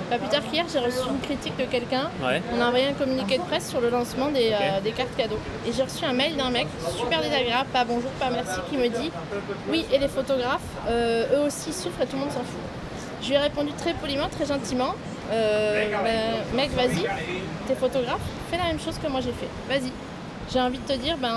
[0.09, 2.09] pas plus tard qu'hier, j'ai reçu une critique de quelqu'un.
[2.21, 2.41] Ouais.
[2.55, 5.39] On a envoyé un communiqué de presse sur le lancement des, euh, des cartes cadeaux.
[5.65, 6.67] Et j'ai reçu un mail d'un mec
[6.97, 9.09] super désagréable, pas bonjour, pas merci, qui me dit
[9.69, 12.59] Oui, et les photographes, euh, eux aussi souffrent et tout le monde s'en fout.
[13.21, 14.93] Je lui ai répondu très poliment, très gentiment
[15.29, 17.05] ben, Mec, vas-y,
[17.67, 18.19] t'es photographe,
[18.51, 19.47] fais la même chose que moi j'ai fait.
[19.69, 19.91] Vas-y.
[20.51, 21.33] J'ai envie de te dire, ben,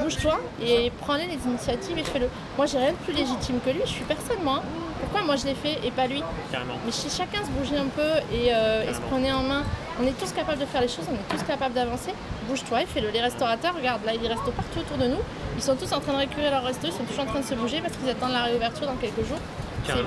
[0.00, 2.28] bouge-toi et prends-les les initiatives et fais-le.
[2.56, 4.62] Moi, j'ai rien de plus légitime que lui, je suis personne, moi.
[5.00, 6.22] Pourquoi moi je l'ai fait et pas lui?
[6.52, 6.74] Carrément.
[6.84, 9.62] mais si chacun se bougeait un peu et, euh, et se prenait en main,
[10.00, 12.12] on est tous capables de faire les choses, on est tous capables d'avancer.
[12.48, 13.08] Bouge-toi et fais-le.
[13.10, 15.20] Les restaurateurs, regarde, là, il y a des restos partout autour de nous.
[15.56, 17.44] Ils sont tous en train de récurer leur resto, ils sont tous en train de
[17.46, 19.40] se bouger parce qu'ils attendent la réouverture dans quelques jours.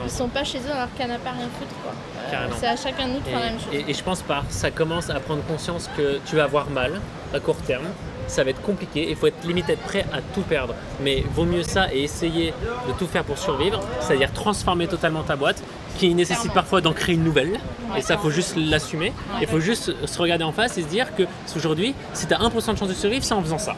[0.06, 1.74] Ils sont pas chez eux dans leur canapé à rien foutre.
[1.84, 1.92] quoi.
[1.92, 2.56] Euh, Carrément.
[2.58, 3.74] c'est à chacun de nous de faire la même chose.
[3.74, 6.70] Et, et- et je pense par ça commence à prendre conscience que tu vas avoir
[6.70, 7.02] mal
[7.34, 7.86] à court terme.
[8.28, 10.74] Ça va être compliqué, il faut être limite être prêt à tout perdre.
[11.02, 12.54] Mais vaut mieux ça et essayer
[12.88, 15.62] de tout faire pour survivre, c'est-à-dire transformer totalement ta boîte,
[15.98, 17.60] qui nécessite parfois d'en créer une nouvelle.
[17.96, 19.14] Et ça, faut juste l'assumer.
[19.42, 21.24] Il faut juste se regarder en face et se dire que
[21.56, 23.76] aujourd'hui, si tu as 1% de chance de survivre, c'est en faisant ça.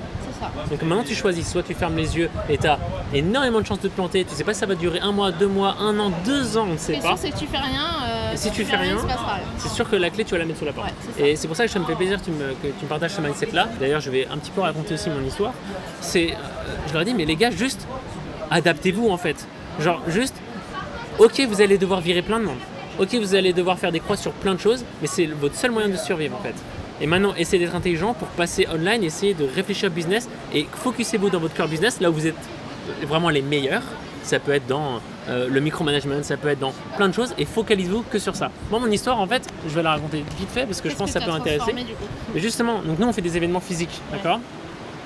[0.70, 2.78] Donc maintenant tu choisis, soit tu fermes les yeux et tu as
[3.14, 5.32] énormément de chances de te planter, tu sais pas si ça va durer un mois,
[5.32, 7.16] deux mois, un an, deux ans, on ne sait pas.
[7.16, 7.88] que tu fais rien.
[8.36, 8.98] Si tu fais rien.
[9.58, 10.92] C'est sûr que la clé, tu vas la mettre sous la porte.
[11.20, 12.84] Ouais, et c'est pour ça que ça me fait plaisir que tu me, que tu
[12.84, 13.70] me partages ce mindset-là.
[13.80, 15.54] D'ailleurs, je vais un petit peu raconter aussi mon histoire.
[16.02, 16.36] C'est, euh,
[16.88, 17.88] je leur ai dit, mais les gars, juste
[18.50, 19.48] adaptez-vous en fait.
[19.80, 20.36] Genre, juste,
[21.20, 22.58] ok, vous allez devoir virer plein de monde.
[23.00, 25.72] Ok, vous allez devoir faire des croix sur plein de choses, mais c'est votre seul
[25.72, 26.56] moyen de survivre en fait.
[27.02, 31.40] Et maintenant, essayez d'être intelligent pour passer online, essayez de réfléchir business et focussez-vous dans
[31.40, 32.36] votre cœur business, là où vous êtes
[33.04, 33.84] vraiment les meilleurs.
[34.26, 37.46] Ça peut être dans euh, le micromanagement, ça peut être dans plein de choses et
[37.46, 38.50] focalisez-vous que sur ça.
[38.72, 41.14] Moi, mon histoire, en fait, je vais la raconter vite fait parce que je pense
[41.14, 41.60] que ça peut intéresser.
[41.60, 44.40] transformé, du coup Mais justement, donc nous on fait des événements physiques, d'accord?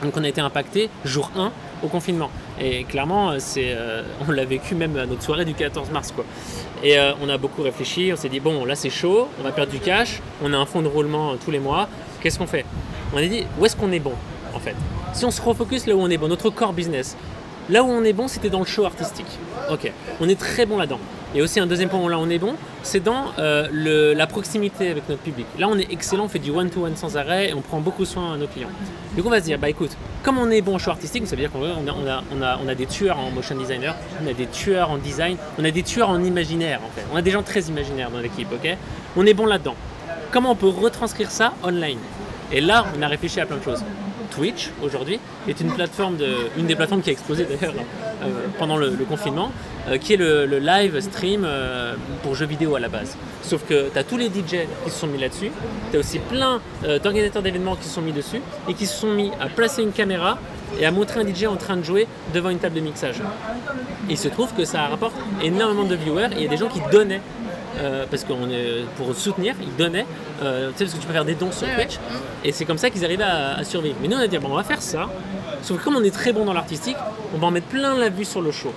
[0.02, 1.52] Donc on a été impacté jour 1
[1.84, 2.30] au confinement.
[2.60, 6.14] Et clairement, euh, c'est, euh, on l'a vécu même à notre soirée du 14 mars.
[6.14, 6.24] Quoi.
[6.84, 9.52] Et euh, on a beaucoup réfléchi, on s'est dit, bon, là c'est chaud, on va
[9.52, 11.90] perdre du cash, on a un fonds de roulement tous les mois,
[12.22, 12.66] qu'est-ce qu'on fait?
[13.14, 14.14] On a dit, où est-ce qu'on est bon
[14.54, 14.76] en fait?
[15.14, 17.18] Si on se refocus là où on est bon, notre core business,
[17.70, 19.40] là où on est bon, c'était dans le show artistique.
[19.70, 21.00] Ok, on est très bon là-dedans.
[21.36, 24.90] Et aussi un deuxième point où là on est bon, c'est dans euh, la proximité
[24.90, 25.46] avec notre public.
[25.60, 28.34] Là on est excellent, on fait du one-to-one sans arrêt et on prend beaucoup soin
[28.34, 28.70] à nos clients.
[29.16, 29.92] Du coup on va se dire, bah écoute,
[30.24, 33.20] comme on est bon en show artistique, ça veut dire qu'on a, a des tueurs
[33.20, 36.80] en motion designer, on a des tueurs en design, on a des tueurs en imaginaire
[36.84, 37.06] en fait.
[37.14, 38.76] On a des gens très imaginaires dans l'équipe, ok?
[39.16, 39.76] On est bon là-dedans.
[40.32, 42.00] Comment on peut retranscrire ça online?
[42.52, 43.84] Et là on a réfléchi à plein de choses.
[44.32, 46.18] Twitch aujourd'hui est une plateforme
[46.58, 47.74] une des plateformes qui a explosé d'ailleurs
[48.22, 49.50] euh, pendant le, confinement,
[49.88, 53.16] euh, qui est le, live stream euh, pour jeux vidéo à la base.
[53.42, 55.52] Sauf que tu as tous les DJ qui se sont mis là-dessus,
[55.92, 59.14] tu as aussi plein d'organisateurs d'événements qui se sont mis dessus et qui se sont
[59.14, 60.38] mis à placer une caméra
[60.80, 63.22] et à montrer un DJ en train de jouer devant une table de mixage.
[64.10, 66.68] Il se trouve que ça rapporte énormément de viewers et il y a des gens
[66.68, 67.22] qui donnaient.
[67.78, 68.34] Euh, parce que
[68.98, 70.06] pour soutenir, ils donnaient,
[70.44, 71.86] euh, tu sais, parce que tu peux faire des dons sur Ouais, ouais.
[71.86, 72.00] Twitch,
[72.44, 73.96] et c'est comme ça qu'ils arrivaient à, à survivre.
[74.02, 75.08] Mais nous, on a dit, bon, on va faire ça,
[75.62, 76.98] sauf que comme on est très bon dans l'artistique,
[77.36, 78.74] on va en mettre plein la vue sur le show.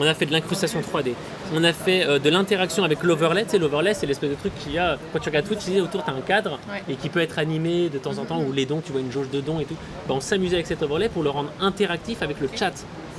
[0.00, 1.14] On a fait de l'incrustation 3D,
[1.52, 3.42] on a fait euh, de l'interaction avec l'overlay.
[3.44, 5.72] Tu sais, l'overlay, c'est l'espèce de truc qu'il y a, quand tu regardes Twitch, tu
[5.72, 6.82] sais, autour, tu as un cadre, Ouais.
[6.88, 9.10] et qui peut être animé de temps en temps, ou les dons, tu vois une
[9.10, 9.74] jauge de dons et tout.
[10.06, 12.70] Ben, on s'amusait avec cet overlay pour le rendre interactif avec le chat.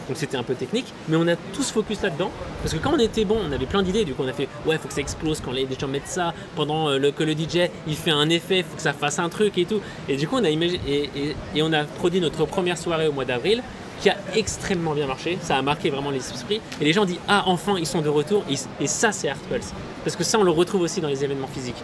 [0.09, 2.31] Donc c'était un peu technique, mais on a tous focus là-dedans.
[2.63, 4.05] Parce que quand on était bon, on avait plein d'idées.
[4.05, 6.33] Du coup, on a fait ouais, faut que ça explose quand les gens mettent ça.
[6.55, 9.59] Pendant euh, que le DJ il fait un effet, faut que ça fasse un truc
[9.59, 9.79] et tout.
[10.09, 13.61] Et du coup, on a et, on a produit notre première soirée au mois d'avril
[14.01, 15.37] qui a extrêmement bien marché.
[15.41, 16.59] Ça a marqué vraiment les esprits.
[16.81, 18.43] Et les gens disent ah enfin ils sont de retour.
[18.49, 19.73] Et, ça c'est Art Pulse.
[20.03, 21.83] Parce que ça on le retrouve aussi dans les événements physiques.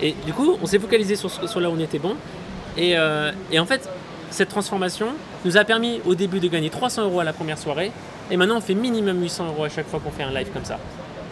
[0.00, 2.14] Et du coup, on s'est focalisé sur, sur là où on était bon.
[2.78, 3.90] Et, euh, et en fait,
[4.30, 5.08] cette transformation
[5.44, 7.92] nous a permis au début de gagner 300 euros à la première soirée.
[8.30, 10.64] Et maintenant, on fait minimum 800 euros à chaque fois qu'on fait un live comme
[10.64, 10.78] ça.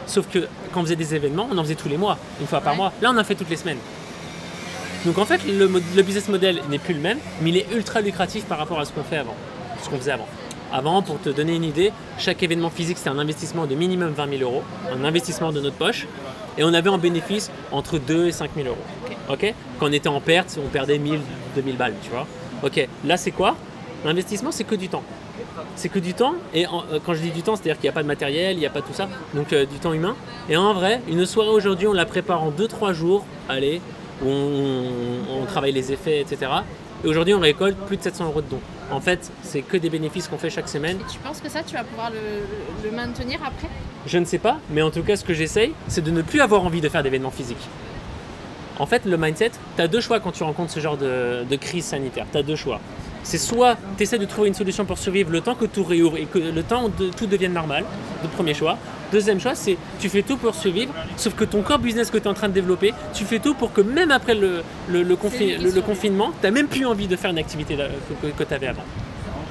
[0.07, 2.61] Sauf que quand on faisait des événements, on en faisait tous les mois, une fois
[2.61, 2.79] par Ouais.
[2.79, 2.93] mois.
[3.03, 3.79] Là, on en fait toutes les semaines.
[5.05, 5.67] Donc en fait, le,
[6.03, 8.93] business model n'est plus le même, mais il est ultra lucratif par rapport à ce
[8.93, 9.35] qu'on fait avant,
[9.83, 10.27] ce qu'on faisait avant.
[10.73, 14.39] Avant, pour te donner une idée, chaque événement physique, c'était un investissement de minimum 20
[14.39, 16.07] 000 euros, un investissement de notre poche,
[16.59, 18.79] et on avait en bénéfice entre 2 et 5 000 euros.
[19.29, 21.21] Ok Quand on était en perte, on perdait 1000,
[21.55, 22.27] 2000 balles, tu vois?
[22.63, 23.57] Ok, là c'est quoi?
[24.05, 25.03] L'investissement, c'est que du temps.
[25.75, 27.89] C'est que du temps, et en- euh, quand je dis du temps, c'est-à-dire qu'il n'y
[27.91, 30.15] a pas de matériel, il n'y a pas tout ça, donc euh, du temps humain.
[30.49, 33.81] Et en vrai, une soirée aujourd'hui, on la prépare en 2-3 jours, allez,
[34.23, 34.85] où on,
[35.43, 36.51] on travaille les effets, etc.
[37.05, 38.61] Et aujourd'hui, on récolte plus de 700 euros de dons.
[38.91, 40.99] En fait, c'est que des bénéfices qu'on fait chaque semaine.
[41.01, 43.69] Et tu penses que ça, tu vas pouvoir le, le maintenir après?
[44.07, 46.41] Je ne sais pas, mais en tout cas, ce que j'essaye, c'est de ne plus
[46.41, 47.67] avoir envie de faire d'événements physiques.
[48.79, 51.57] En fait, le mindset, tu as deux choix quand tu rencontres ce genre de, de
[51.57, 52.27] crise sanitaire.
[52.31, 52.81] Tu as deux choix.
[53.23, 56.17] C'est soit tu essaies de trouver une solution pour survivre le temps que tout réouvre
[56.17, 57.85] et que le temps de tout devienne normal,
[58.23, 58.79] le premier choix.
[59.13, 62.25] Deuxième choix, c'est tu fais tout pour survivre, sauf que ton core business que tu
[62.25, 64.63] es en train de développer, tu fais tout pour que même après le,
[65.17, 67.87] confi- confinement, tu n'as même plus envie de faire une activité là-
[68.37, 68.83] que, tu avais avant.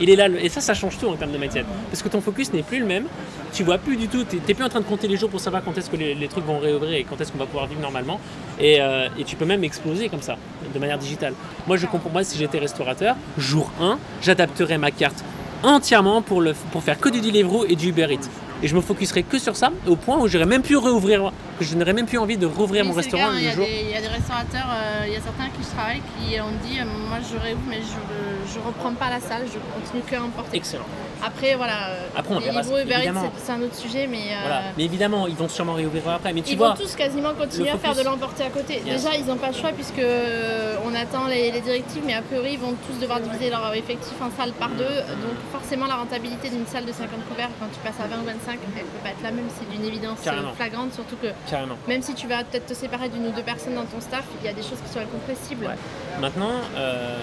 [0.02, 1.66] Il est là, et ça, ça change tout en termes de mindset.
[1.90, 3.06] Parce que ton focus n'est plus le même.
[3.54, 5.40] Tu vois plus du tout, tu n'es plus en train de compter les jours pour
[5.40, 7.82] savoir quand est-ce que les, trucs vont réouvrir et quand est-ce qu'on va pouvoir vivre
[7.82, 8.20] normalement.
[8.60, 10.38] Et, euh, et tu peux même exploser comme ça,
[10.74, 11.34] de manière digitale.
[11.68, 15.24] Moi, je comprends, moi, si j'étais restaurateur, jour 1, j'adapterais ma carte
[15.64, 18.30] entièrement pour, le, pour faire que du Deliveroo et du Uber Eats.
[18.66, 21.64] Et je me focuserais que sur ça, au point où j'aurais même pu réouvrir, que
[21.64, 23.46] je n'aurais même plus envie de rouvrir Oui, mon le restaurant cas, hein, Il y,
[23.46, 23.66] le a jour.
[23.66, 26.42] des- il y a des restaurateurs, euh, il y a certains qui je travaille qui
[26.42, 30.02] ont dit euh, Moi je réouvre, mais je ne reprends pas la salle, je continue
[30.02, 30.58] que à emporter.
[30.58, 30.86] Excellent.
[31.24, 31.90] Après, voilà.
[31.90, 34.32] euh, Après, on verra, c'est- un autre sujet, mais.
[34.32, 34.62] euh, Voilà.
[34.78, 36.34] Mais évidemment, ils vont sûrement réouvrir après.
[36.34, 38.82] Mais tu Ils vois, vont tous quasiment continuer à faire de l'emporter à côté.
[38.86, 39.04] Yes.
[39.04, 42.22] Déjà, ils n'ont pas le choix puisque euh, on attend les, les directives, mais a
[42.22, 44.84] priori, ils vont tous devoir diviser leur effectif en salle par deux.
[44.84, 48.26] Donc, forcément, la rentabilité d'une salle de 50 couverts, quand tu passes à 20 ou
[48.26, 49.46] 25, elle peut pas être la même.
[49.58, 50.54] C'est d'une évidence Carrément.
[50.54, 51.76] flagrante, surtout que carrément.
[51.88, 54.46] même si tu vas peut-être te séparer d'une ou deux personnes dans ton staff, il
[54.46, 55.66] y a des choses qui sont incompressibles.
[55.66, 55.76] Ouais.
[56.20, 57.18] Maintenant, euh,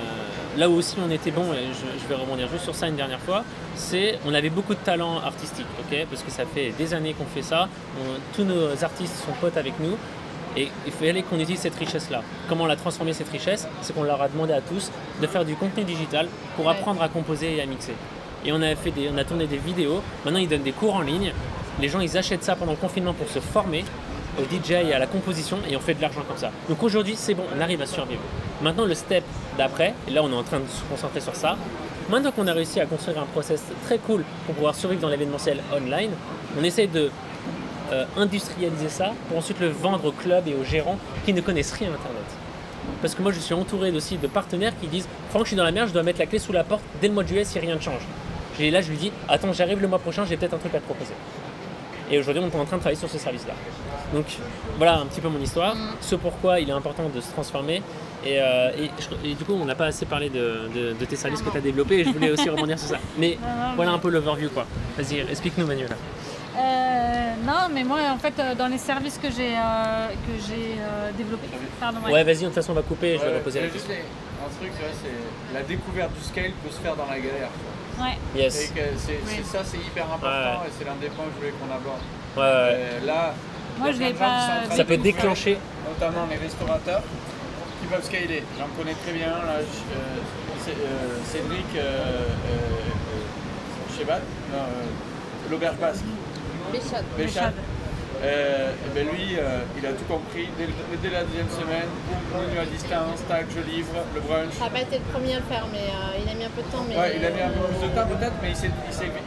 [0.58, 2.96] là où aussi on était bon, et je, je vais rebondir juste sur ça une
[2.96, 6.94] dernière fois, c'est on avait beaucoup de talent artistique, ok Parce que ça fait des
[6.94, 7.68] années qu'on fait ça,
[8.00, 9.96] on- tous nos artistes sont potes avec nous,
[10.56, 12.20] et il fallait qu'on utilise cette richesse-là.
[12.48, 13.66] Comment on l'a transformé cette richesse?
[13.80, 14.90] C'est qu'on leur a demandé à tous
[15.22, 17.94] de faire du contenu digital pour apprendre à composer et à mixer.
[18.44, 20.94] Et on a, fait des, on a tourné des vidéos, maintenant ils donnent des cours
[20.94, 21.32] en ligne,
[21.80, 23.82] les gens ils achètent ça pendant le confinement pour se former
[24.38, 26.50] au DJ et à la composition et on fait de l'argent comme ça.
[26.68, 28.22] Donc aujourd'hui c'est bon, on arrive à survivre.
[28.62, 29.24] Maintenant le step
[29.58, 31.56] d'après, et là on est en train de se concentrer sur ça,
[32.10, 35.60] maintenant qu'on a réussi à construire un process très cool pour pouvoir survivre dans l'événementiel
[35.74, 36.10] online,
[36.58, 37.10] on essaie de
[37.92, 41.72] euh, industrialiser ça pour ensuite le vendre aux clubs et aux gérants qui ne connaissent
[41.72, 42.24] rien à Internet.
[43.00, 45.64] parce que moi je suis entouré aussi de partenaires qui disent Franck, je suis dans
[45.64, 47.44] la merde, je dois mettre la clé sous la porte dès le mois de juillet
[47.44, 48.02] si rien ne change.
[48.60, 50.78] Et là, je lui dis Attends, j'arrive le mois prochain, j'ai peut-être un truc à
[50.78, 51.14] te proposer.
[52.10, 53.54] Et aujourd'hui, on est en train de travailler sur ce service-là.
[54.12, 54.26] Donc
[54.78, 57.82] voilà un petit peu mon histoire, ce pourquoi il est important de se transformer.
[58.24, 61.04] Et, euh, et je- et du coup, on n'a pas assez parlé de, de- de
[61.04, 62.98] tes services que tu as développés et je voulais aussi rebondir sur ça.
[63.18, 64.64] Mais non, voilà un peu l'overview quoi.
[64.96, 65.96] Vas-y, explique-nous Manuela.
[66.56, 70.76] Euh, non, mais moi, en fait, euh, dans les services que j'ai euh, que j'ai
[70.78, 71.48] euh, développés,
[71.80, 72.12] pardon, ouais.
[72.12, 73.88] Ouais, vas-y, de toute façon, on va couper et je vais reposer la question.
[73.90, 74.04] juste
[74.44, 77.48] Un truc, ouais, c'est la découverte du scale peut se faire dans la galère.
[77.98, 78.18] Ouais.
[78.36, 78.68] Et Yes.
[78.74, 79.32] que c'est Oui.
[79.38, 82.02] c'est ça, c'est hyper important et c'est l'un des points que je voulais qu'on aborde.
[82.36, 83.06] Ouais, ouais.
[83.06, 83.34] Là,
[83.78, 85.58] Moi, je en pas- Ça de peut déclencher.
[85.88, 87.02] notamment les restaurateurs
[87.80, 88.42] qui peuvent scaler.
[88.58, 89.28] J'en connais très bien.
[89.30, 94.20] Là, je- euh, euh, Cédric euh, euh, euh, Chebat,
[94.52, 96.04] non, euh, l'auberge basque.
[97.16, 97.54] Béchade.
[98.22, 98.30] Béchade.
[98.30, 100.48] Euh, et ben lui, euh, il a tout compris.
[100.56, 101.90] Dès, la deuxième semaine,
[102.32, 104.54] menu à distance, tac, je livre, le brunch.
[104.58, 106.54] Ça n'a pas été le premier à le faire, mais euh, il a mis un
[106.54, 106.84] peu de temps.
[106.88, 108.56] Mais Ouais, il a mis un peu plus de temps peut-être, mais il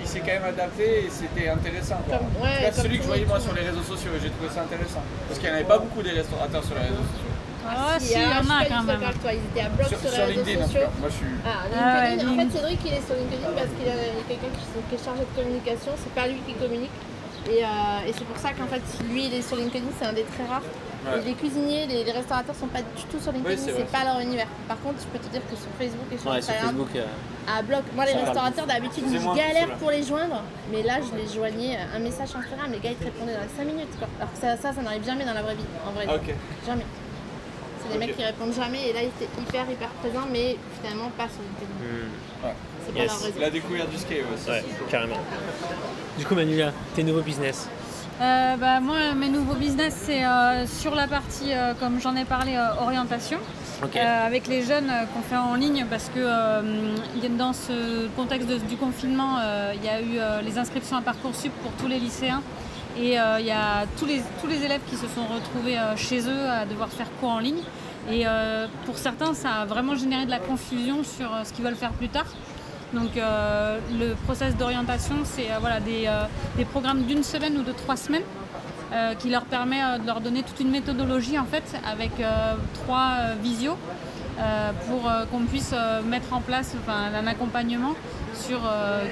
[0.08, 2.00] s'est, quand même adapté et c'était intéressant.
[2.08, 2.18] quoi.
[2.18, 4.12] Comme- En ouais, tout cas, comme celui que je voyais moi sur les réseaux sociaux
[4.16, 5.04] et j'ai trouvé ça intéressant.
[5.28, 7.34] Parce qu'il n'y en avait pas beaucoup des restaurateurs sur les réseaux sociaux.
[7.68, 9.02] Ah, si, il y ah, en a quand même.
[9.22, 9.34] toi.
[9.34, 10.86] Ils étaient à bloc Sur, sur, sur les LinkedIn en tout sociaux.
[10.86, 11.02] cas.
[11.02, 11.34] Moi je suis.
[11.42, 12.30] Ah, Ah ouais, LinkedIn.
[12.30, 12.52] en fait.
[12.62, 13.98] Cédric, il est sur LinkedIn parce qu'il a
[14.30, 15.92] quelqu'un qui, qui est chargé de communication.
[15.98, 16.94] C'est pas lui qui communique.
[17.48, 20.14] Et, euh, et c'est pour ça qu'en fait, lui, il est sur LinkedIn, c'est un
[20.14, 20.62] des très rares.
[21.06, 21.22] Ouais.
[21.24, 24.20] Les cuisiniers, les, les restaurateurs sont pas du tout sur LinkedIn, Oui, c'est pas leur
[24.20, 24.48] univers.
[24.68, 26.90] Par contre, je peux te dire que sur Facebook et sur Ouais, sur Instagram, Facebook.
[26.96, 27.06] euh,
[27.58, 27.84] à bloc.
[27.94, 30.42] Moi, les restaurateurs, d'habitude, je galère pour les joindre.
[30.72, 32.72] Mais là, je les joignais euh, un message sur Instagram.
[32.72, 33.94] Les gars, ils te répondaient dans les 5 minutes.
[34.00, 34.08] Quoi.
[34.20, 35.70] Alors que ça, ça, ça n'arrive jamais dans la vraie vie.
[35.88, 36.34] En vrai, Ah, ok.
[36.66, 36.86] jamais.
[37.86, 38.90] C'est des mecs qui répondent jamais.
[38.90, 41.70] Et là, ils étaient hyper, hyper présents, mais finalement, pas sur LinkedIn.
[41.86, 42.54] hmm, Ouais.
[42.82, 43.30] C'est Yes.
[43.38, 43.42] leur.
[43.42, 45.18] La découverte du c'est- Ouais, carrément.
[46.18, 47.68] Du coup, Manuela, tes nouveaux business.
[48.22, 52.24] Euh, bah, moi, mes nouveaux business, c'est euh, sur la partie, euh, comme j'en ai
[52.24, 53.38] parlé, orientation.
[54.26, 56.22] Avec les jeunes qu'on fait en ligne parce que
[57.38, 59.38] dans ce contexte de- du confinement,
[59.76, 62.42] il y a eu les inscriptions à Parcoursup pour tous les lycéens
[62.98, 66.50] et il y a tous les, tous les élèves qui se sont retrouvés chez eux
[66.50, 67.60] à devoir faire cours en ligne.
[68.10, 68.24] Et
[68.86, 72.08] pour certains, ça a vraiment généré de la confusion sur ce qu'ils veulent faire plus
[72.10, 72.28] tard.
[72.96, 76.24] Donc euh, le process d'orientation, c'est euh, voilà, des, euh,
[76.58, 78.24] des programmes d'une semaine ou de trois semaines
[79.20, 82.12] qui leur permet de leur donner toute une méthodologie en fait avec
[82.76, 83.78] trois visios
[84.88, 85.74] pour qu'on puisse
[86.06, 87.94] mettre en place enfin, un accompagnement
[88.34, 88.60] sur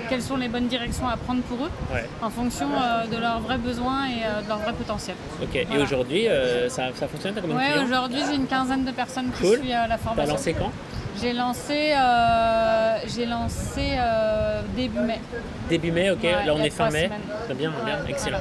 [0.10, 2.08] quelles sont les bonnes directions à prendre pour eux Ouais.
[2.22, 2.68] en fonction
[3.12, 5.18] de leurs vrais besoins et de leur vrai potentiel.
[5.42, 5.56] Ok.
[5.56, 6.28] Et aujourd'hui,
[6.70, 7.84] ça, ça fonctionne T'as clients?
[7.84, 9.58] aujourd'hui j'ai une quinzaine de personnes qui Cool.
[9.58, 10.34] suivent la T'as formation.
[10.36, 10.72] lancé quand?
[11.22, 15.20] J'ai lancé, euh, j'ai lancé euh, début mai.
[15.70, 16.24] Début mai, ok.
[16.24, 17.10] Ouais, Là, on est fin mai.
[17.46, 18.40] Très bien, bien, Ouais, excellent.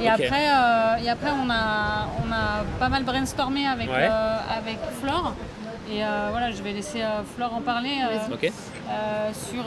[0.00, 4.08] Et, après, euh, et après, on a, on a pas mal brainstormé avec, Ouais.
[4.58, 5.34] avec Flore.
[5.90, 7.02] Et voilà, je vais laisser
[7.34, 7.92] Flore en parler
[8.30, 8.44] Ok.
[8.44, 9.64] euh, sur,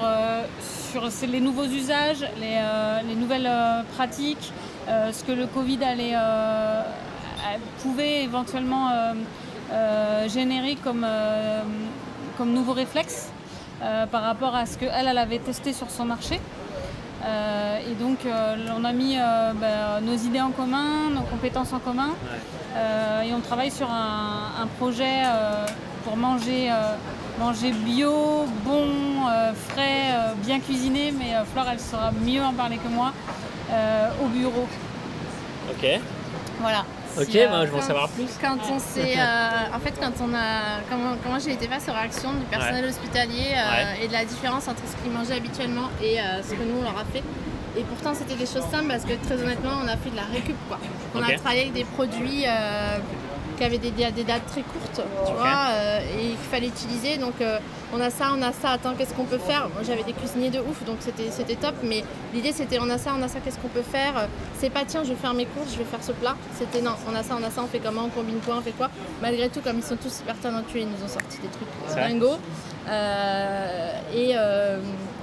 [1.01, 2.59] sur c'est les nouveaux usages, les,
[3.07, 3.49] les nouvelles
[3.95, 4.53] pratiques,
[4.87, 6.13] ce que le Covid allait,
[7.81, 8.91] pouvait éventuellement
[9.71, 10.27] euh,
[10.83, 11.61] comme, euh,
[12.37, 13.29] comme nouveaux réflexes
[13.81, 16.39] euh, par rapport à ce qu'elle elle avait testé sur son marché.
[17.87, 22.09] Et donc on a mis ben, nos idées en commun, nos compétences en commun
[22.73, 23.27] Ouais.
[23.27, 25.21] et on travaille sur un, un projet
[26.03, 26.95] pour manger, euh,
[27.39, 28.87] manger bio, bon,
[29.29, 33.13] euh, frais, euh, bien cuisiné, mais Flore elle saura mieux en parler que moi,
[34.23, 34.67] au bureau.
[35.69, 35.99] Ok.
[36.59, 36.83] Voilà.
[37.17, 38.25] Ok, Si, euh, bah, je veux en quand- savoir plus.
[38.41, 41.93] Quand on s'est, euh, en fait, quand on a, comment, comment j'ai été face aux
[41.93, 46.19] réactions du personnel hospitalier euh, et de la différence entre ce qu'ils mangeaient habituellement et
[46.19, 47.23] euh, ce que nous on leur a fait.
[47.77, 50.23] Et pourtant c'était des choses simples parce que très honnêtement on a fait de la
[50.33, 50.77] récup quoi.
[51.15, 52.97] On a travaillé avec des produits euh,
[53.61, 57.19] qui avaient des, des dates très courtes, tu vois, euh, et qu'il fallait utiliser.
[57.19, 57.59] Donc euh,
[57.93, 58.71] on a ça, on a ça.
[58.71, 59.69] Attends, qu'est-ce qu'on peut faire?
[59.69, 61.75] Moi j'avais des cuisiniers de ouf, donc c'était c'était top.
[61.83, 62.03] Mais
[62.33, 64.27] l'idée c'était on a ça, on a ça, qu'est-ce qu'on peut faire?
[64.59, 66.35] C'est pas tiens, je vais faire mes courses, je vais faire ce plat.
[66.57, 68.61] C'était non, on a ça, on a ça, on fait comment, on combine quoi, on
[68.61, 68.89] fait quoi?
[69.21, 72.39] Malgré tout, comme ils sont tous hyper talentueux, ils nous ont sorti des trucs dingos.
[72.89, 74.77] Euh, et, euh,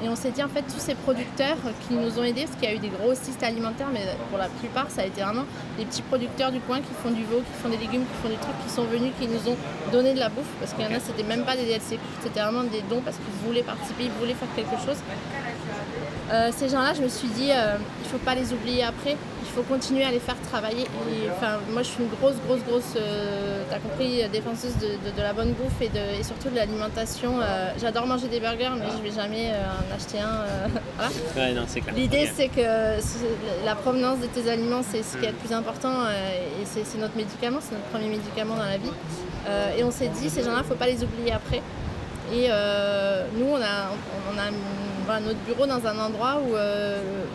[0.05, 1.57] et on s'est dit en fait tous ces producteurs
[1.87, 4.47] qui nous ont aidés, parce qu'il y a eu des grossistes alimentaires, mais pour la
[4.49, 5.45] plupart ça a été vraiment
[5.77, 8.29] des petits producteurs du coin qui font du veau, qui font des légumes, qui font
[8.29, 9.57] des trucs, qui sont venus, qui nous ont
[9.93, 12.41] donné de la bouffe, parce qu'il y en a c'était même pas des DLC, c'était
[12.41, 14.99] vraiment des dons parce qu'ils voulaient participer, ils voulaient faire quelque chose.
[16.31, 19.49] Euh, ces gens-là, je me suis dit, euh, il faut pas les oublier après, il
[19.49, 20.83] faut continuer à les faire travailler.
[20.83, 25.17] Et, enfin, moi, je suis une grosse, grosse, grosse, euh, t'as compris, défenseuse de, de-
[25.17, 27.41] de la bonne bouffe et, de, et surtout de l'alimentation.
[27.49, 30.43] Euh, J'adore manger des burgers, mais je vais jamais euh, en acheter un.
[30.43, 31.11] euh, voilà.
[31.37, 31.95] Ouais, non, c'est clair.
[31.95, 32.61] L'idée, c'est que
[33.65, 37.17] la provenance de tes aliments, c'est ce qui est le plus important et c'est notre
[37.17, 38.93] médicament, c'est notre premier médicament dans la vie.
[39.79, 41.63] Et on s'est dit, ces gens-là, il ne faut pas les oublier après.
[42.33, 42.49] Et
[43.39, 43.89] nous, on a,
[44.33, 44.51] on a
[45.07, 46.49] voilà, notre bureau dans un endroit où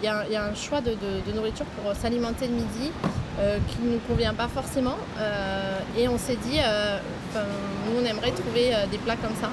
[0.01, 2.47] il y, a un- il y a un choix de, de- de nourriture pour s'alimenter
[2.47, 2.91] le midi
[3.39, 4.97] euh, qui ne nous convient pas forcément.
[5.19, 6.99] Euh, et on s'est dit, euh,
[7.35, 9.49] nous, on aimerait trouver des plats comme ça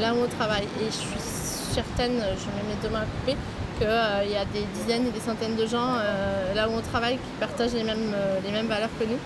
[0.00, 0.68] là où on travaille.
[0.80, 3.36] Et je suis certaine, je mets mes deux mains à couper,
[3.78, 7.16] qu'il y a des dizaines et des centaines de gens euh, là où on travaille
[7.16, 9.18] qui partagent les mêmes, euh, les mêmes valeurs que nous.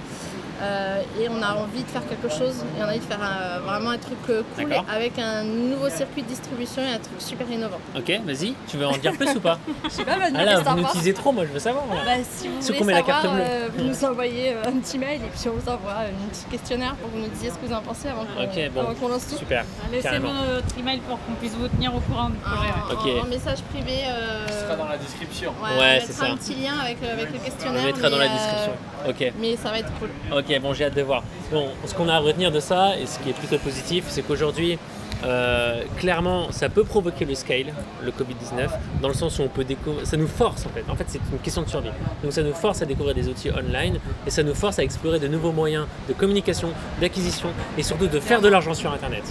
[0.60, 3.20] Euh, et on a envie de faire quelque chose et on a envie de faire
[3.22, 7.14] euh, vraiment un truc euh, cool avec un nouveau circuit de distribution et un truc
[7.20, 7.78] super innovant.
[7.96, 10.58] Ok, vas-y, tu veux en dire plus ou pas Je sais pas, vas-y, Ah là,
[10.60, 11.84] vous trop, moi je veux savoir.
[11.86, 11.94] là.
[12.04, 13.44] bah, si vous voulez qu'on met la savoir, carte bleue.
[13.46, 16.44] euh, vous nous envoyez euh, un petit mail et puis on vous envoie un petit
[16.50, 18.94] questionnaire pour que vous nous disiez ce que vous en pensez avant qu'on Ok, bon.
[18.94, 19.36] qu'on lance tout.
[19.36, 20.32] Super, Laissez-nous carrément.
[20.54, 22.68] notre email pour qu'on puisse vous tenir au courant du projet.
[22.90, 23.22] En, Ok.
[23.24, 24.02] en message privé.
[24.08, 25.52] euh, Ce sera dans la description.
[25.62, 26.32] Ouais, Ouais, on c'est mettra ça.
[26.32, 27.80] un petit lien avec, euh, avec le On questionnaire.
[27.82, 28.72] le mettra dans la euh, description.
[29.08, 29.32] Ok.
[29.40, 30.10] mais ça va être cool.
[30.36, 31.22] Ok, bon, j'ai hâte de voir.
[31.52, 34.22] Bon, ce qu'on a à retenir de ça, et ce qui est plutôt positif, c'est
[34.22, 34.78] qu'aujourd'hui,
[35.24, 37.72] euh, clairement, ça peut provoquer le scale,
[38.02, 38.68] le Covid-19,
[39.02, 40.06] dans le sens où on peut découvrir.
[40.06, 40.84] Ça nous force en fait.
[40.88, 41.90] En fait, c'est une question de survie.
[42.22, 45.18] Donc, ça nous force à découvrir des outils online et ça nous force à explorer
[45.18, 46.70] de nouveaux moyens de communication,
[47.00, 49.24] d'acquisition et surtout de faire de l'argent sur Internet.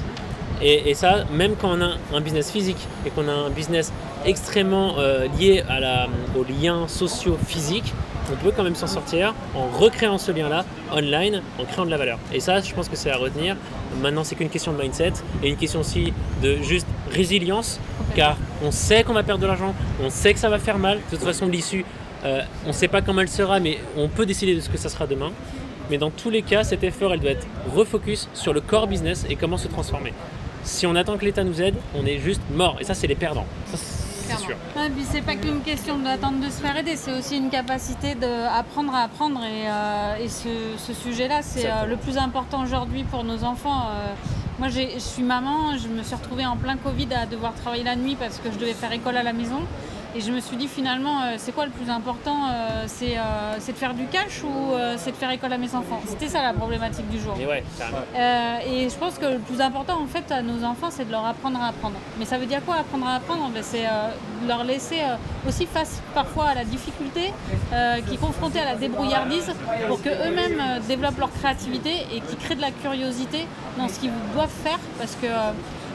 [0.61, 3.93] Et, et ça, même quand on a un business physique et qu'on a un business
[4.25, 7.93] extrêmement euh, lié à la, aux liens sociaux physiques,
[8.31, 11.97] on peut quand même s'en sortir en recréant ce lien-là online, en créant de la
[11.97, 12.19] valeur.
[12.33, 13.55] Et ça, je pense que c'est à retenir.
[14.01, 15.13] Maintenant, c'est qu'une question de mindset
[15.43, 17.79] et une question aussi de juste résilience,
[18.15, 19.73] car on sait qu'on va perdre de l'argent,
[20.03, 20.99] on sait que ça va faire mal.
[21.11, 21.85] De toute façon, l'issue,
[22.25, 24.77] euh, on ne sait pas comment elle sera, mais on peut décider de ce que
[24.77, 25.31] ça sera demain.
[25.89, 29.25] Mais dans tous les cas, cet effort, elle doit être refocus sur le core business
[29.29, 30.13] et comment se transformer.
[30.63, 32.75] Si on attend que l'État nous aide, on est juste mort.
[32.81, 33.45] Et ça, c'est les perdants.
[33.73, 33.77] Ça,
[34.27, 34.55] c'est sûr.
[34.75, 38.15] Ouais, puis c'est pas qu'une question d'attendre de se faire aider, c'est aussi une capacité
[38.15, 39.41] d'apprendre à apprendre.
[39.43, 43.83] Et, euh, et ce, ce sujet-là, c'est euh, le plus important aujourd'hui pour nos enfants.
[43.89, 44.13] Euh,
[44.59, 47.83] moi, j'ai- je suis maman, je me suis retrouvée en plein Covid à devoir travailler
[47.83, 49.59] la nuit parce que je devais faire école à la maison.
[50.17, 53.57] Et je me suis dit finalement, euh, c'est quoi le plus important euh, C'est euh,
[53.59, 56.01] c'est de faire du cash ou c'est de faire école à mes enfants?
[56.07, 57.37] C'était ça la problématique du jour.
[57.37, 57.63] Ouais,
[58.65, 61.23] et je pense que le plus important en fait à nos enfants c'est de leur
[61.23, 61.97] apprendre à apprendre.
[62.17, 63.49] Mais ça veut dire quoi apprendre à apprendre?
[63.53, 65.01] Ben, C'est de leur laisser
[65.47, 67.31] aussi face parfois à la difficulté,
[68.07, 69.53] qui est confrontés à la débrouillardise
[69.87, 73.45] pour qu'eux-mêmes développent leur créativité et qui créent de la curiosité
[73.77, 75.27] dans ce qu'ils doivent faire parce que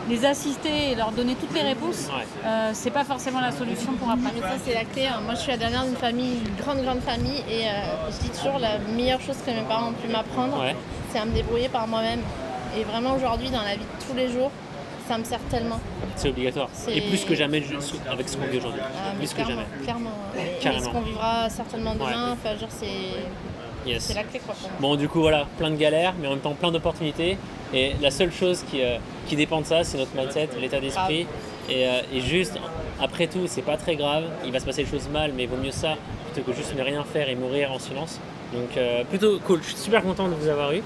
[0.09, 2.25] les assister et leur donner toutes les réponses, Ouais.
[2.45, 4.35] euh, c'est pas forcément la solution pour apprendre.
[4.35, 5.07] Mais ça, c'est la clé.
[5.07, 5.21] hein.
[5.25, 7.43] Moi, je suis la dernière d'une famille, une grande, grande famille.
[7.49, 7.71] Et euh,
[8.11, 10.75] je dis toujours, la meilleure chose que mes parents ont pu m'apprendre, Ouais.
[11.13, 12.21] c'est à me débrouiller par moi-même.
[12.77, 14.51] Et vraiment, aujourd'hui, dans la vie de tous les jours,
[15.09, 15.79] ça me sert tellement.
[16.17, 16.69] C'est obligatoire.
[16.89, 17.63] Et plus que jamais
[18.11, 18.81] avec ce qu'on vit aujourd'hui.
[18.83, 19.67] Ah, plus que clairement, jamais.
[19.85, 20.11] Clairement.
[20.37, 20.85] Et Carrément.
[20.85, 22.37] ce qu'on vivra certainement demain, Ouais.
[22.45, 22.87] enfin, genre, c'est
[23.87, 24.05] Yes.
[24.05, 24.55] c'est la clé, quoi.
[24.55, 24.79] pour moi.
[24.81, 27.37] Bon, du coup, voilà, plein de galères, mais en même temps plein d'opportunités.
[27.75, 31.27] Et la seule chose qui, euh, qui dépend de ça, c'est notre mindset, l'état d'esprit.
[31.69, 32.59] Et, euh, et juste,
[33.01, 34.25] après tout, c'est pas très grave.
[34.45, 35.97] Il va se passer des choses mal, mais il vaut mieux ça
[36.33, 38.21] plutôt que juste ne rien faire et mourir en silence.
[38.53, 39.61] Donc, euh, plutôt cool.
[39.63, 40.83] Je suis super content de vous avoir eu.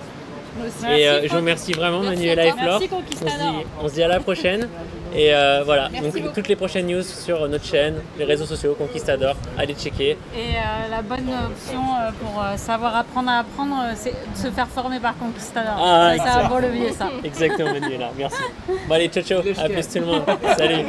[0.57, 0.87] Moi aussi.
[0.87, 2.51] et Merci, je vous remercie vraiment, Merci Manuela et.
[2.53, 2.65] Flore.
[2.65, 3.53] Merci, on, se Conquistador.
[3.53, 4.69] dit, on se dit à la prochaine.
[5.15, 6.35] Et euh, voilà, Merci donc beaucoup.
[6.35, 10.11] toutes les prochaines news sur notre chaîne, les réseaux sociaux, Conquistador, allez checker.
[10.11, 10.17] Et
[10.57, 15.01] euh, la bonne option euh, pour savoir apprendre à apprendre, c'est de se faire former
[15.01, 15.75] par Conquistador.
[15.79, 16.49] Ah, ça, c'est un excellent.
[16.49, 17.09] bon levier, ça.
[17.25, 18.43] Exactement, Manuela, merci.
[18.69, 20.23] Bon, allez, ciao, ciao, à plus tout le monde.
[20.57, 20.85] Salut.